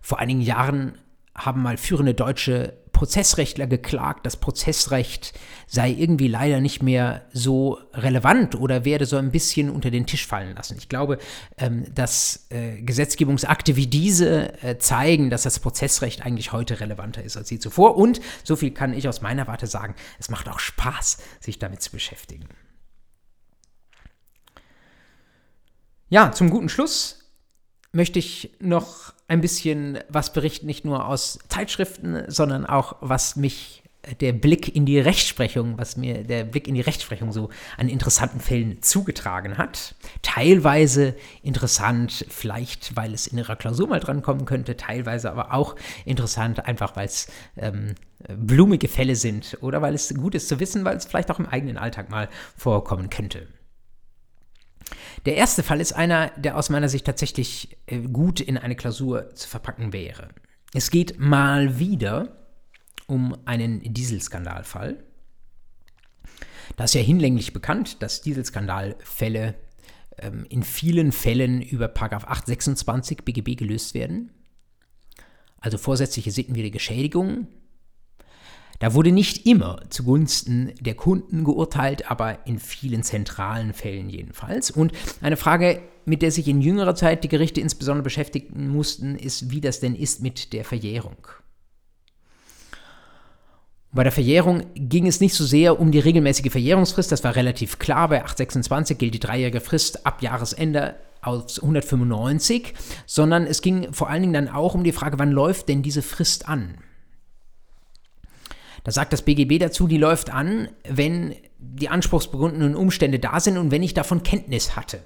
Vor 0.00 0.18
einigen 0.18 0.40
Jahren 0.40 0.98
haben 1.34 1.62
mal 1.62 1.76
führende 1.76 2.14
deutsche 2.14 2.74
Prozessrechtler 2.96 3.66
geklagt, 3.66 4.24
das 4.24 4.38
Prozessrecht 4.38 5.38
sei 5.66 5.90
irgendwie 5.90 6.28
leider 6.28 6.62
nicht 6.62 6.82
mehr 6.82 7.26
so 7.30 7.78
relevant 7.92 8.54
oder 8.54 8.86
werde 8.86 9.04
so 9.04 9.18
ein 9.18 9.30
bisschen 9.30 9.68
unter 9.68 9.90
den 9.90 10.06
Tisch 10.06 10.26
fallen 10.26 10.56
lassen. 10.56 10.78
Ich 10.78 10.88
glaube, 10.88 11.18
ähm, 11.58 11.84
dass 11.94 12.46
äh, 12.48 12.80
Gesetzgebungsakte 12.80 13.76
wie 13.76 13.86
diese 13.86 14.62
äh, 14.62 14.78
zeigen, 14.78 15.28
dass 15.28 15.42
das 15.42 15.60
Prozessrecht 15.60 16.24
eigentlich 16.24 16.52
heute 16.52 16.80
relevanter 16.80 17.22
ist 17.22 17.36
als 17.36 17.50
je 17.50 17.58
zuvor. 17.58 17.98
Und 17.98 18.22
so 18.44 18.56
viel 18.56 18.70
kann 18.70 18.94
ich 18.94 19.06
aus 19.08 19.20
meiner 19.20 19.46
Warte 19.46 19.66
sagen, 19.66 19.94
es 20.18 20.30
macht 20.30 20.48
auch 20.48 20.58
Spaß, 20.58 21.18
sich 21.38 21.58
damit 21.58 21.82
zu 21.82 21.90
beschäftigen. 21.90 22.48
Ja, 26.08 26.32
zum 26.32 26.48
guten 26.48 26.70
Schluss 26.70 27.25
möchte 27.96 28.18
ich 28.18 28.50
noch 28.60 29.14
ein 29.26 29.40
bisschen 29.40 29.98
was 30.08 30.32
berichten, 30.32 30.66
nicht 30.66 30.84
nur 30.84 31.08
aus 31.08 31.38
Zeitschriften, 31.48 32.24
sondern 32.28 32.66
auch, 32.66 32.96
was 33.00 33.36
mich 33.36 33.82
der 34.20 34.32
Blick 34.32 34.76
in 34.76 34.86
die 34.86 35.00
Rechtsprechung, 35.00 35.78
was 35.78 35.96
mir 35.96 36.22
der 36.22 36.44
Blick 36.44 36.68
in 36.68 36.74
die 36.74 36.80
Rechtsprechung 36.80 37.32
so 37.32 37.48
an 37.76 37.88
interessanten 37.88 38.38
Fällen 38.38 38.80
zugetragen 38.82 39.58
hat. 39.58 39.96
Teilweise 40.22 41.16
interessant, 41.42 42.24
vielleicht 42.28 42.94
weil 42.94 43.14
es 43.14 43.26
in 43.26 43.38
ihrer 43.38 43.56
Klausur 43.56 43.88
mal 43.88 43.98
drankommen 43.98 44.44
könnte, 44.44 44.76
teilweise 44.76 45.32
aber 45.32 45.52
auch 45.52 45.74
interessant, 46.04 46.66
einfach 46.66 46.94
weil 46.94 47.06
es 47.06 47.28
ähm, 47.56 47.94
blumige 48.28 48.88
Fälle 48.88 49.16
sind 49.16 49.58
oder 49.60 49.82
weil 49.82 49.94
es 49.94 50.14
gut 50.14 50.36
ist 50.36 50.48
zu 50.48 50.60
wissen, 50.60 50.84
weil 50.84 50.98
es 50.98 51.06
vielleicht 51.06 51.30
auch 51.30 51.40
im 51.40 51.46
eigenen 51.46 51.78
Alltag 51.78 52.10
mal 52.10 52.28
vorkommen 52.56 53.10
könnte. 53.10 53.48
Der 55.24 55.36
erste 55.36 55.62
Fall 55.62 55.80
ist 55.80 55.92
einer, 55.92 56.30
der 56.36 56.56
aus 56.56 56.70
meiner 56.70 56.88
Sicht 56.88 57.04
tatsächlich 57.04 57.76
äh, 57.86 57.98
gut 58.00 58.40
in 58.40 58.58
eine 58.58 58.76
Klausur 58.76 59.34
zu 59.34 59.48
verpacken 59.48 59.92
wäre. 59.92 60.28
Es 60.72 60.90
geht 60.90 61.18
mal 61.18 61.78
wieder 61.78 62.36
um 63.06 63.36
einen 63.44 63.82
Dieselskandalfall. 63.82 65.02
Das 66.76 66.90
ist 66.90 66.94
ja 66.94 67.00
hinlänglich 67.00 67.52
bekannt, 67.52 68.02
dass 68.02 68.20
Dieselskandalfälle 68.20 69.54
ähm, 70.18 70.46
in 70.48 70.62
vielen 70.62 71.12
Fällen 71.12 71.62
über 71.62 71.92
826 71.94 73.24
BGB 73.24 73.56
gelöst 73.56 73.94
werden. 73.94 74.32
Also 75.58 75.78
vorsätzliche 75.78 76.30
sittenwidrige 76.30 76.78
Schädigungen 76.80 77.48
da 78.78 78.94
wurde 78.94 79.12
nicht 79.12 79.46
immer 79.46 79.80
zugunsten 79.88 80.72
der 80.80 80.94
Kunden 80.94 81.44
geurteilt, 81.44 82.10
aber 82.10 82.46
in 82.46 82.58
vielen 82.58 83.02
zentralen 83.02 83.72
Fällen 83.72 84.10
jedenfalls. 84.10 84.70
Und 84.70 84.92
eine 85.20 85.36
Frage, 85.36 85.80
mit 86.04 86.22
der 86.22 86.30
sich 86.30 86.46
in 86.48 86.60
jüngerer 86.60 86.94
Zeit 86.94 87.24
die 87.24 87.28
Gerichte 87.28 87.60
insbesondere 87.60 88.04
beschäftigen 88.04 88.68
mussten, 88.68 89.16
ist, 89.16 89.50
wie 89.50 89.60
das 89.60 89.80
denn 89.80 89.94
ist 89.94 90.22
mit 90.22 90.52
der 90.52 90.64
Verjährung. 90.64 91.16
Bei 93.92 94.02
der 94.02 94.12
Verjährung 94.12 94.64
ging 94.74 95.06
es 95.06 95.20
nicht 95.20 95.34
so 95.34 95.44
sehr 95.44 95.80
um 95.80 95.90
die 95.90 95.98
regelmäßige 95.98 96.52
Verjährungsfrist, 96.52 97.10
das 97.10 97.24
war 97.24 97.34
relativ 97.34 97.78
klar. 97.78 98.08
Bei 98.08 98.22
826 98.22 98.98
gilt 98.98 99.14
die 99.14 99.20
dreijährige 99.20 99.60
Frist 99.60 100.04
ab 100.04 100.22
Jahresende 100.22 100.96
aus 101.22 101.58
195, 101.58 102.74
sondern 103.06 103.46
es 103.46 103.62
ging 103.62 103.92
vor 103.92 104.10
allen 104.10 104.20
Dingen 104.20 104.34
dann 104.34 104.48
auch 104.48 104.74
um 104.74 104.84
die 104.84 104.92
Frage, 104.92 105.18
wann 105.18 105.32
läuft 105.32 105.68
denn 105.68 105.82
diese 105.82 106.02
Frist 106.02 106.46
an? 106.46 106.76
Da 108.86 108.92
sagt 108.92 109.12
das 109.12 109.22
BGB 109.22 109.58
dazu, 109.58 109.88
die 109.88 109.96
läuft 109.96 110.32
an, 110.32 110.68
wenn 110.88 111.34
die 111.58 111.88
anspruchsbegründenden 111.88 112.76
Umstände 112.76 113.18
da 113.18 113.40
sind 113.40 113.58
und 113.58 113.72
wenn 113.72 113.82
ich 113.82 113.94
davon 113.94 114.22
Kenntnis 114.22 114.76
hatte. 114.76 115.00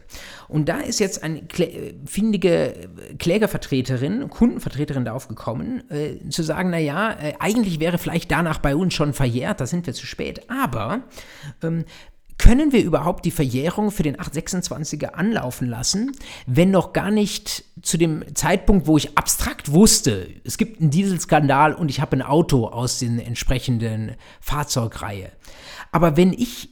Und 0.48 0.68
da 0.68 0.80
ist 0.80 1.00
jetzt 1.00 1.22
eine 1.22 1.40
findige 2.04 2.74
Klägervertreterin, 3.18 4.28
Kundenvertreterin 4.28 5.06
darauf 5.06 5.28
gekommen, 5.28 5.90
äh, 5.90 6.28
zu 6.28 6.42
sagen, 6.42 6.68
naja, 6.68 7.12
äh, 7.12 7.32
eigentlich 7.38 7.80
wäre 7.80 7.96
vielleicht 7.96 8.30
danach 8.30 8.58
bei 8.58 8.76
uns 8.76 8.92
schon 8.92 9.14
verjährt, 9.14 9.62
da 9.62 9.66
sind 9.66 9.86
wir 9.86 9.94
zu 9.94 10.04
spät, 10.04 10.42
aber 10.50 11.00
ähm, 11.62 11.86
können 12.40 12.72
wir 12.72 12.82
überhaupt 12.82 13.26
die 13.26 13.30
Verjährung 13.30 13.90
für 13.90 14.02
den 14.02 14.16
826er 14.16 15.08
anlaufen 15.08 15.68
lassen, 15.68 16.12
wenn 16.46 16.70
noch 16.70 16.94
gar 16.94 17.10
nicht 17.10 17.64
zu 17.82 17.98
dem 17.98 18.24
Zeitpunkt, 18.34 18.86
wo 18.86 18.96
ich 18.96 19.18
abstrakt 19.18 19.72
wusste, 19.72 20.26
es 20.42 20.56
gibt 20.56 20.80
einen 20.80 20.88
Dieselskandal 20.88 21.74
und 21.74 21.90
ich 21.90 22.00
habe 22.00 22.16
ein 22.16 22.22
Auto 22.22 22.66
aus 22.66 22.98
den 22.98 23.18
entsprechenden 23.18 24.16
Fahrzeugreihe. 24.40 25.30
Aber 25.92 26.16
wenn 26.16 26.32
ich 26.32 26.70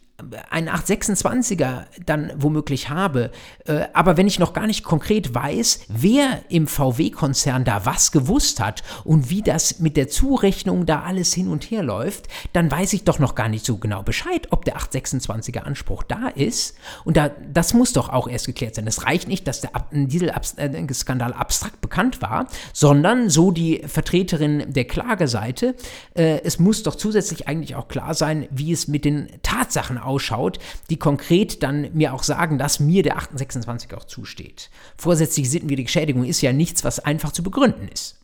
einen 0.50 0.68
826er 0.68 1.84
dann 2.04 2.32
womöglich 2.36 2.90
habe, 2.90 3.30
äh, 3.66 3.84
aber 3.92 4.16
wenn 4.16 4.26
ich 4.26 4.40
noch 4.40 4.52
gar 4.52 4.66
nicht 4.66 4.82
konkret 4.82 5.32
weiß, 5.32 5.82
wer 5.88 6.40
im 6.48 6.66
VW-Konzern 6.66 7.64
da 7.64 7.86
was 7.86 8.10
gewusst 8.10 8.58
hat 8.58 8.82
und 9.04 9.30
wie 9.30 9.42
das 9.42 9.78
mit 9.78 9.96
der 9.96 10.08
Zurechnung 10.08 10.86
da 10.86 11.02
alles 11.02 11.32
hin 11.32 11.46
und 11.46 11.70
her 11.70 11.84
läuft, 11.84 12.26
dann 12.52 12.68
weiß 12.68 12.94
ich 12.94 13.04
doch 13.04 13.20
noch 13.20 13.36
gar 13.36 13.48
nicht 13.48 13.64
so 13.64 13.78
genau 13.78 14.02
Bescheid, 14.02 14.48
ob 14.50 14.64
der 14.64 14.78
826er 14.78 15.60
Anspruch 15.60 16.02
da 16.02 16.26
ist. 16.34 16.76
Und 17.04 17.16
da, 17.16 17.30
das 17.52 17.72
muss 17.72 17.92
doch 17.92 18.08
auch 18.08 18.26
erst 18.26 18.46
geklärt 18.46 18.74
sein. 18.74 18.88
Es 18.88 19.06
reicht 19.06 19.28
nicht, 19.28 19.46
dass 19.46 19.60
der 19.60 19.70
Dieselskandal 19.92 21.32
abstrakt 21.32 21.80
bekannt 21.80 22.20
war, 22.22 22.48
sondern 22.72 23.30
so 23.30 23.52
die 23.52 23.82
Vertreterin 23.86 24.72
der 24.72 24.84
Klageseite, 24.84 25.76
äh, 26.14 26.40
es 26.42 26.58
muss 26.58 26.82
doch 26.82 26.96
zusätzlich 26.96 27.46
eigentlich 27.46 27.76
auch 27.76 27.86
klar 27.86 28.14
sein, 28.14 28.48
wie 28.50 28.72
es 28.72 28.88
mit 28.88 29.04
den 29.04 29.28
Tatsachen 29.42 29.96
aussieht 29.96 30.07
ausschaut, 30.08 30.58
die 30.90 30.98
konkret 30.98 31.62
dann 31.62 31.90
mir 31.92 32.14
auch 32.14 32.22
sagen, 32.22 32.58
dass 32.58 32.80
mir 32.80 33.02
der 33.02 33.18
826 33.18 33.94
auch 33.94 34.04
zusteht. 34.04 34.70
Vorsätzliche 34.96 35.48
sittenwidrige 35.48 35.88
Schädigung 35.88 36.24
ist 36.24 36.40
ja 36.40 36.52
nichts, 36.52 36.82
was 36.82 36.98
einfach 36.98 37.32
zu 37.32 37.42
begründen 37.42 37.88
ist. 37.88 38.17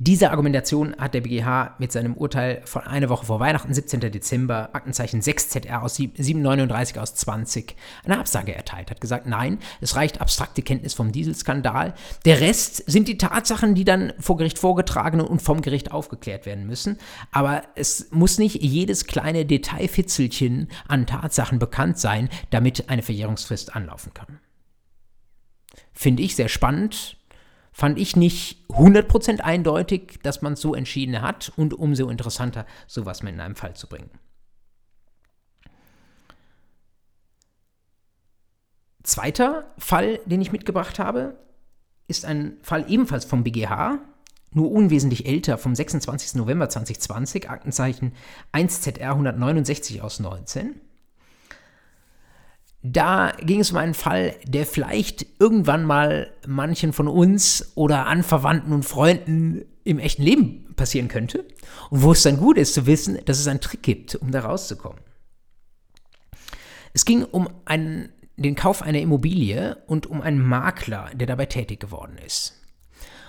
Diese 0.00 0.30
Argumentation 0.30 0.94
hat 0.96 1.14
der 1.14 1.22
BGH 1.22 1.74
mit 1.80 1.90
seinem 1.90 2.14
Urteil 2.14 2.62
von 2.64 2.82
einer 2.82 3.08
Woche 3.08 3.26
vor 3.26 3.40
Weihnachten, 3.40 3.74
17. 3.74 3.98
Dezember, 4.12 4.68
Aktenzeichen 4.72 5.22
6 5.22 5.48
ZR 5.48 5.82
aus 5.82 5.96
739 5.96 7.00
aus 7.00 7.16
20, 7.16 7.74
eine 8.04 8.20
Absage 8.20 8.54
erteilt. 8.54 8.92
Hat 8.92 9.00
gesagt, 9.00 9.26
nein, 9.26 9.58
es 9.80 9.96
reicht 9.96 10.20
abstrakte 10.20 10.62
Kenntnis 10.62 10.94
vom 10.94 11.10
Dieselskandal. 11.10 11.94
Der 12.26 12.40
Rest 12.40 12.88
sind 12.88 13.08
die 13.08 13.18
Tatsachen, 13.18 13.74
die 13.74 13.82
dann 13.82 14.12
vor 14.20 14.36
Gericht 14.36 14.60
vorgetragen 14.60 15.20
und 15.20 15.42
vom 15.42 15.62
Gericht 15.62 15.90
aufgeklärt 15.90 16.46
werden 16.46 16.68
müssen. 16.68 16.98
Aber 17.32 17.64
es 17.74 18.06
muss 18.12 18.38
nicht 18.38 18.62
jedes 18.62 19.06
kleine 19.06 19.46
Detailfitzelchen 19.46 20.68
an 20.86 21.06
Tatsachen 21.06 21.58
bekannt 21.58 21.98
sein, 21.98 22.28
damit 22.50 22.88
eine 22.88 23.02
Verjährungsfrist 23.02 23.74
anlaufen 23.74 24.14
kann. 24.14 24.38
Finde 25.92 26.22
ich 26.22 26.36
sehr 26.36 26.48
spannend 26.48 27.17
fand 27.78 27.96
ich 27.96 28.16
nicht 28.16 28.66
100% 28.70 29.38
eindeutig, 29.38 30.18
dass 30.24 30.42
man 30.42 30.54
es 30.54 30.60
so 30.60 30.74
entschieden 30.74 31.22
hat 31.22 31.52
und 31.54 31.72
umso 31.72 32.08
interessanter, 32.10 32.66
sowas 32.88 33.22
mit 33.22 33.34
in 33.34 33.40
einem 33.40 33.54
Fall 33.54 33.74
zu 33.74 33.86
bringen. 33.86 34.10
Zweiter 39.04 39.72
Fall, 39.78 40.18
den 40.26 40.40
ich 40.40 40.50
mitgebracht 40.50 40.98
habe, 40.98 41.38
ist 42.08 42.24
ein 42.24 42.58
Fall 42.62 42.84
ebenfalls 42.90 43.24
vom 43.24 43.44
BGH, 43.44 44.00
nur 44.50 44.72
unwesentlich 44.72 45.26
älter, 45.26 45.56
vom 45.56 45.76
26. 45.76 46.34
November 46.34 46.68
2020, 46.68 47.48
Aktenzeichen 47.48 48.12
1ZR 48.52 49.10
169 49.10 50.02
aus 50.02 50.18
19. 50.18 50.80
Da 52.82 53.32
ging 53.40 53.60
es 53.60 53.72
um 53.72 53.76
einen 53.76 53.94
Fall, 53.94 54.36
der 54.44 54.64
vielleicht 54.64 55.26
irgendwann 55.40 55.84
mal 55.84 56.32
manchen 56.46 56.92
von 56.92 57.08
uns 57.08 57.72
oder 57.74 58.06
Anverwandten 58.06 58.72
und 58.72 58.84
Freunden 58.84 59.64
im 59.84 59.98
echten 59.98 60.22
Leben 60.22 60.74
passieren 60.76 61.08
könnte 61.08 61.44
und 61.90 62.02
wo 62.02 62.12
es 62.12 62.22
dann 62.22 62.36
gut 62.36 62.56
ist 62.56 62.74
zu 62.74 62.86
wissen, 62.86 63.18
dass 63.24 63.40
es 63.40 63.48
einen 63.48 63.60
Trick 63.60 63.82
gibt, 63.82 64.14
um 64.14 64.30
da 64.30 64.40
rauszukommen. 64.40 65.00
Es 66.92 67.04
ging 67.04 67.24
um 67.24 67.48
einen, 67.64 68.10
den 68.36 68.54
Kauf 68.54 68.82
einer 68.82 69.00
Immobilie 69.00 69.76
und 69.86 70.06
um 70.06 70.20
einen 70.20 70.40
Makler, 70.40 71.10
der 71.14 71.26
dabei 71.26 71.46
tätig 71.46 71.80
geworden 71.80 72.16
ist. 72.24 72.54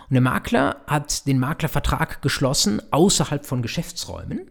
Und 0.09 0.13
der 0.13 0.21
Makler 0.21 0.77
hat 0.87 1.27
den 1.27 1.39
Maklervertrag 1.39 2.21
geschlossen 2.21 2.81
außerhalb 2.91 3.45
von 3.45 3.61
Geschäftsräumen. 3.61 4.49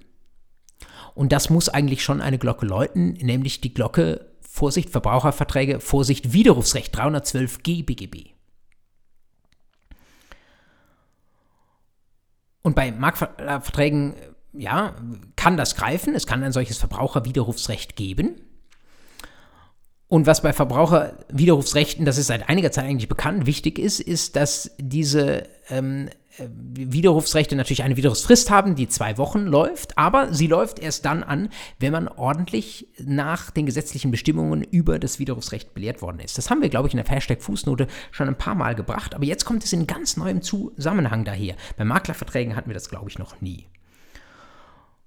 Und 1.15 1.33
das 1.33 1.51
muss 1.51 1.69
eigentlich 1.69 2.03
schon 2.05 2.21
eine 2.21 2.39
Glocke 2.39 2.65
läuten, 2.65 3.15
nämlich 3.15 3.61
die 3.61 3.75
Glocke 3.75 4.28
Vorsicht 4.51 4.91
Verbraucherverträge, 4.91 5.79
Vorsicht 5.79 6.33
Widerrufsrecht 6.33 6.99
312g 6.99 7.85
BGB. 7.85 8.31
Und 12.63 12.75
bei 12.75 12.91
Marktverträgen, 12.91 14.15
ja, 14.55 14.97
kann 15.37 15.57
das 15.57 15.77
greifen. 15.77 16.15
Es 16.15 16.27
kann 16.27 16.43
ein 16.43 16.53
solches 16.53 16.79
Verbraucherwiderrufsrecht 16.79 17.95
geben. 17.95 18.41
Und 20.09 20.27
was 20.27 20.43
bei 20.43 20.55
Verbraucherwiderrufsrechten, 20.55 22.07
das 22.07 22.17
ist 22.17 22.29
seit 22.29 22.49
einiger 22.49 22.73
Zeit 22.73 22.87
eigentlich 22.87 23.09
bekannt, 23.09 23.47
wichtig 23.47 23.79
ist, 23.79 24.01
ist, 24.01 24.35
dass 24.35 24.71
diese 24.79 25.47
ähm, 25.69 26.09
äh, 26.09 26.13
Widerrufsrechte 26.75 27.57
natürlich 27.57 27.83
eine 27.83 27.97
Widerrufsfrist 27.97 28.51
haben, 28.51 28.75
die 28.75 28.89
zwei 28.89 29.19
Wochen 29.19 29.47
läuft, 29.47 29.97
aber 29.99 30.33
sie 30.33 30.47
läuft 30.47 30.79
erst 30.79 31.05
dann 31.05 31.23
an, 31.23 31.49
wenn 31.79 31.93
man 31.93 32.09
ordentlich 32.09 32.89
nach 32.99 33.51
den 33.51 33.67
gesetzlichen 33.67 34.11
Bestimmungen 34.11 34.63
über 34.63 34.99
das 34.99 35.19
Widerrufsrecht 35.19 35.75
belehrt 35.75 36.03
worden 36.03 36.21
ist. 36.21 36.39
Das 36.39 36.51
haben 36.51 36.63
wir, 36.63 36.69
glaube 36.69 36.89
ich, 36.89 36.95
in 36.95 37.03
der 37.03 37.09
Hashtag 37.09 37.43
Fußnote 37.43 37.87
schon 38.11 38.29
ein 38.29 38.39
paar 38.39 38.55
Mal 38.55 38.75
gebracht, 38.75 39.15
aber 39.15 39.25
jetzt 39.25 39.45
kommt 39.45 39.65
es 39.65 39.73
in 39.73 39.87
ganz 39.87 40.17
neuem 40.17 40.43
Zusammenhang 40.43 41.25
daher. 41.25 41.57
Bei 41.77 41.85
Maklerverträgen 41.85 42.57
hatten 42.57 42.71
wir 42.71 42.75
das, 42.75 42.89
glaube 42.89 43.11
ich, 43.11 43.19
noch 43.19 43.41
nie. 43.41 43.67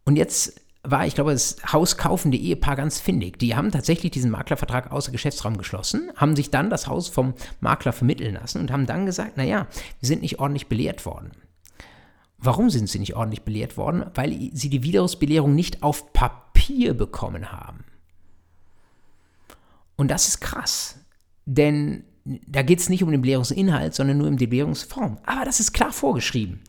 Und 0.03 0.15
jetzt 0.15 0.59
war, 0.83 1.05
ich 1.05 1.13
glaube, 1.13 1.31
das 1.31 1.57
hauskaufende 1.71 2.37
Ehepaar 2.37 2.75
ganz 2.75 2.99
findig. 2.99 3.37
Die 3.37 3.55
haben 3.55 3.71
tatsächlich 3.71 4.11
diesen 4.11 4.31
Maklervertrag 4.31 4.91
außer 4.91 5.11
Geschäftsraum 5.11 5.57
geschlossen, 5.57 6.11
haben 6.15 6.35
sich 6.35 6.49
dann 6.49 6.69
das 6.69 6.87
Haus 6.87 7.07
vom 7.07 7.35
Makler 7.59 7.93
vermitteln 7.93 8.33
lassen 8.33 8.59
und 8.59 8.71
haben 8.71 8.87
dann 8.87 9.05
gesagt, 9.05 9.37
naja, 9.37 9.67
wir 9.99 10.07
sind 10.07 10.21
nicht 10.21 10.39
ordentlich 10.39 10.67
belehrt 10.67 11.05
worden. 11.05 11.31
Warum 12.37 12.71
sind 12.71 12.89
sie 12.89 12.97
nicht 12.97 13.15
ordentlich 13.15 13.43
belehrt 13.43 13.77
worden? 13.77 14.05
Weil 14.15 14.49
sie 14.53 14.69
die 14.69 14.81
Widerrufsbelehrung 14.81 15.53
nicht 15.53 15.83
auf 15.83 16.11
Papier 16.13 16.95
bekommen 16.95 17.51
haben. 17.51 17.83
Und 19.95 20.09
das 20.09 20.27
ist 20.27 20.41
krass, 20.41 20.97
denn 21.45 22.05
da 22.25 22.63
geht 22.63 22.79
es 22.79 22.89
nicht 22.89 23.03
um 23.03 23.11
den 23.11 23.21
Belehrungsinhalt, 23.21 23.93
sondern 23.93 24.17
nur 24.17 24.27
um 24.27 24.37
die 24.37 24.47
Belehrungsform. 24.47 25.19
Aber 25.25 25.45
das 25.45 25.59
ist 25.59 25.73
klar 25.73 25.91
vorgeschrieben. 25.91 26.61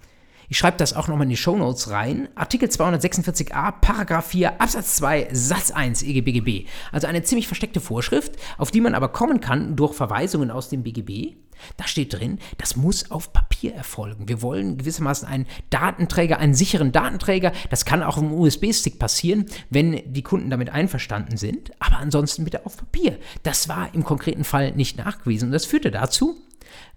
Ich 0.53 0.59
schreibe 0.59 0.77
das 0.77 0.93
auch 0.93 1.09
nochmal 1.09 1.25
in 1.25 1.31
die 1.31 1.39
Shownotes 1.39 1.89
rein. 1.89 2.29
Artikel 2.35 2.69
246a, 2.69 3.73
Paragraph 3.81 4.27
4, 4.27 4.61
Absatz 4.61 4.97
2, 4.97 5.31
Satz 5.33 5.71
1 5.71 6.03
EGBGB. 6.03 6.67
Also 6.93 7.07
eine 7.07 7.23
ziemlich 7.23 7.47
versteckte 7.47 7.81
Vorschrift, 7.81 8.35
auf 8.59 8.71
die 8.71 8.83
man 8.83 8.95
aber 8.95 9.09
kommen 9.09 9.41
kann 9.41 9.77
durch 9.77 9.95
Verweisungen 9.95 10.51
aus 10.51 10.69
dem 10.69 10.83
BGB. 10.83 11.37
Da 11.79 11.87
steht 11.87 12.13
drin, 12.13 12.39
das 12.59 12.77
muss 12.77 13.11
auf 13.11 13.33
Papier 13.33 13.73
erfolgen. 13.73 14.29
Wir 14.29 14.43
wollen 14.43 14.77
gewissermaßen 14.77 15.27
einen 15.27 15.47
Datenträger, 15.71 16.39
einen 16.39 16.53
sicheren 16.53 16.93
Datenträger. 16.93 17.53
Das 17.71 17.87
kann 17.87 18.03
auch 18.03 18.19
im 18.19 18.31
USB-Stick 18.35 18.99
passieren, 18.99 19.47
wenn 19.71 20.03
die 20.13 20.23
Kunden 20.23 20.51
damit 20.51 20.69
einverstanden 20.69 21.39
sind. 21.39 21.71
Aber 21.79 21.97
ansonsten 21.97 22.45
bitte 22.45 22.67
auf 22.67 22.77
Papier. 22.77 23.19
Das 23.43 23.71
war 23.71 23.95
im 23.95 24.05
konkreten 24.05 24.45
Fall 24.45 24.73
nicht 24.73 24.99
nachgewiesen. 24.99 25.49
Und 25.49 25.53
das 25.53 25.65
führte 25.65 25.91
dazu, 25.91 26.37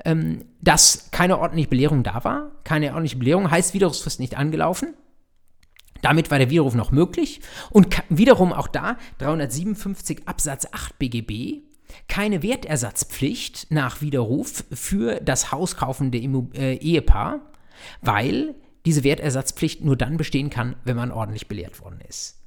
ähm, 0.04 0.46
dass 0.62 1.10
keine 1.12 1.40
ordentliche 1.40 1.70
Belehrung 1.70 2.04
da 2.04 2.24
war. 2.24 2.52
Keine 2.64 2.90
ordentliche 2.90 3.18
Belehrung 3.18 3.50
heißt 3.50 3.74
Widerrufsfrist 3.74 4.20
nicht 4.20 4.38
angelaufen. 4.38 4.94
Damit 6.02 6.30
war 6.30 6.38
der 6.38 6.50
Widerruf 6.50 6.76
noch 6.76 6.92
möglich. 6.92 7.42
Und 7.72 7.96
wiederum 8.10 8.54
auch 8.54 8.68
da 8.68 8.98
357 9.20 10.28
Absatz 10.28 10.68
8 10.72 11.00
BGB 11.00 11.64
keine 12.08 12.44
Wertersatzpflicht 12.44 13.68
nach 13.70 14.02
Widerruf 14.02 14.66
für 14.72 15.22
das 15.22 15.52
hauskaufende 15.52 16.18
äh, 16.18 16.76
Ehepaar, 16.76 17.42
weil 18.02 18.56
diese 18.86 19.04
Wertersatzpflicht 19.04 19.84
nur 19.84 19.96
dann 19.96 20.18
bestehen 20.18 20.50
kann, 20.50 20.76
wenn 20.84 20.96
man 20.98 21.12
ordentlich 21.12 21.48
belehrt 21.48 21.80
worden 21.80 22.02
ist 22.08 22.45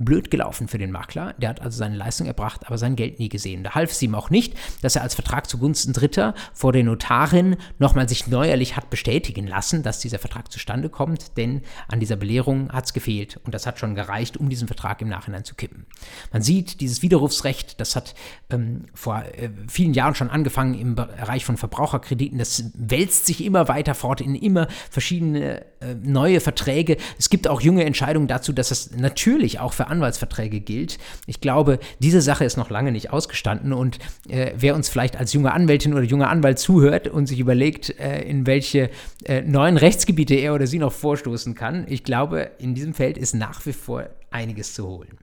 blöd 0.00 0.30
gelaufen 0.30 0.66
für 0.66 0.78
den 0.78 0.90
Makler. 0.90 1.34
Der 1.38 1.50
hat 1.50 1.60
also 1.60 1.78
seine 1.78 1.96
Leistung 1.96 2.26
erbracht, 2.26 2.66
aber 2.66 2.78
sein 2.78 2.96
Geld 2.96 3.18
nie 3.18 3.28
gesehen. 3.28 3.62
Da 3.62 3.74
half 3.74 3.92
es 3.92 4.02
ihm 4.02 4.14
auch 4.14 4.30
nicht, 4.30 4.54
dass 4.82 4.96
er 4.96 5.02
als 5.02 5.14
Vertrag 5.14 5.48
zugunsten 5.48 5.92
Dritter 5.92 6.34
vor 6.54 6.72
der 6.72 6.82
Notarin 6.82 7.56
nochmal 7.78 8.08
sich 8.08 8.26
neuerlich 8.26 8.76
hat 8.76 8.90
bestätigen 8.90 9.46
lassen, 9.46 9.82
dass 9.82 10.00
dieser 10.00 10.18
Vertrag 10.18 10.50
zustande 10.50 10.88
kommt, 10.88 11.36
denn 11.36 11.62
an 11.86 12.00
dieser 12.00 12.16
Belehrung 12.16 12.72
hat 12.72 12.86
es 12.86 12.92
gefehlt 12.94 13.38
und 13.44 13.54
das 13.54 13.66
hat 13.66 13.78
schon 13.78 13.94
gereicht, 13.94 14.38
um 14.38 14.48
diesen 14.48 14.66
Vertrag 14.66 15.02
im 15.02 15.08
Nachhinein 15.08 15.44
zu 15.44 15.54
kippen. 15.54 15.86
Man 16.32 16.42
sieht, 16.42 16.80
dieses 16.80 17.02
Widerrufsrecht, 17.02 17.78
das 17.80 17.94
hat 17.94 18.14
ähm, 18.48 18.86
vor 18.94 19.22
äh, 19.36 19.50
vielen 19.68 19.92
Jahren 19.92 20.14
schon 20.14 20.30
angefangen 20.30 20.74
im 20.74 20.94
Bereich 20.94 21.44
von 21.44 21.58
Verbraucherkrediten, 21.58 22.38
das 22.38 22.64
wälzt 22.74 23.26
sich 23.26 23.44
immer 23.44 23.68
weiter 23.68 23.94
fort 23.94 24.22
in 24.22 24.34
immer 24.34 24.66
verschiedene 24.90 25.60
äh, 25.80 25.94
neue 26.02 26.40
Verträge. 26.40 26.96
Es 27.18 27.28
gibt 27.28 27.48
auch 27.48 27.60
junge 27.60 27.84
Entscheidungen 27.84 28.28
dazu, 28.28 28.52
dass 28.52 28.70
es 28.70 28.96
natürlich 28.96 29.60
auch 29.60 29.74
für 29.74 29.89
Anwaltsverträge 29.90 30.60
gilt. 30.60 30.98
Ich 31.26 31.40
glaube, 31.40 31.78
diese 31.98 32.20
Sache 32.20 32.44
ist 32.44 32.56
noch 32.56 32.70
lange 32.70 32.92
nicht 32.92 33.10
ausgestanden 33.10 33.72
und 33.72 33.98
äh, 34.28 34.52
wer 34.56 34.74
uns 34.74 34.88
vielleicht 34.88 35.16
als 35.16 35.32
junge 35.32 35.52
Anwältin 35.52 35.92
oder 35.92 36.02
junger 36.02 36.30
Anwalt 36.30 36.58
zuhört 36.58 37.08
und 37.08 37.26
sich 37.26 37.38
überlegt, 37.38 37.98
äh, 37.98 38.22
in 38.22 38.46
welche 38.46 38.90
äh, 39.24 39.42
neuen 39.42 39.76
Rechtsgebiete 39.76 40.34
er 40.34 40.54
oder 40.54 40.66
sie 40.66 40.78
noch 40.78 40.92
vorstoßen 40.92 41.54
kann, 41.54 41.86
ich 41.88 42.04
glaube, 42.04 42.50
in 42.58 42.74
diesem 42.74 42.94
Feld 42.94 43.18
ist 43.18 43.34
nach 43.34 43.64
wie 43.66 43.72
vor 43.72 44.08
einiges 44.30 44.74
zu 44.74 44.86
holen. 44.86 45.18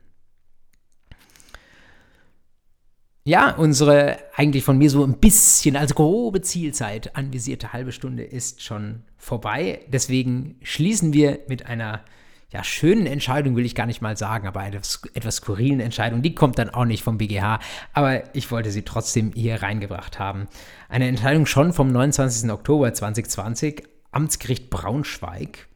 Ja, 3.27 3.51
unsere 3.55 4.19
eigentlich 4.35 4.63
von 4.63 4.77
mir 4.77 4.89
so 4.89 5.03
ein 5.03 5.17
bisschen 5.17 5.75
als 5.75 5.93
grobe 5.93 6.39
Zielzeit 6.39 7.13
anvisierte 7.17 7.73
halbe 7.73 7.91
Stunde 7.91 8.23
ist 8.23 8.63
schon 8.63 9.03
vorbei. 9.17 9.81
Deswegen 9.89 10.55
schließen 10.61 11.11
wir 11.11 11.39
mit 11.49 11.65
einer 11.65 12.05
ja, 12.49 12.63
schönen 12.63 13.07
Entscheidung 13.07 13.55
will 13.55 13.65
ich 13.65 13.75
gar 13.75 13.85
nicht 13.85 14.01
mal 14.01 14.15
sagen, 14.15 14.47
aber 14.47 14.61
eine 14.61 14.77
etwas 14.77 15.35
skurrilen 15.35 15.81
Entscheidung, 15.81 16.21
die 16.21 16.33
kommt 16.33 16.57
dann 16.57 16.69
auch 16.69 16.85
nicht 16.85 17.03
vom 17.03 17.17
BGH, 17.17 17.59
aber 17.93 18.33
ich 18.35 18.49
wollte 18.51 18.71
sie 18.71 18.83
trotzdem 18.83 19.33
hier 19.33 19.61
reingebracht 19.61 20.17
haben. 20.17 20.47
Eine 20.87 21.07
Entscheidung 21.07 21.45
schon 21.45 21.73
vom 21.73 21.91
29. 21.91 22.49
Oktober 22.49 22.93
2020, 22.93 23.83
Amtsgericht 24.11 24.69
Braunschweig. 24.69 25.67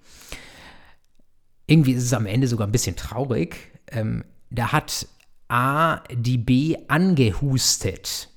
Irgendwie 1.67 1.91
ist 1.91 2.03
es 2.03 2.13
am 2.13 2.25
Ende 2.25 2.47
sogar 2.47 2.67
ein 2.67 2.71
bisschen 2.71 2.95
traurig. 2.95 3.57
Ähm, 3.91 4.23
da 4.49 4.71
hat 4.71 5.07
A 5.49 6.03
die 6.09 6.37
B 6.37 6.77
angehustet. 6.87 8.29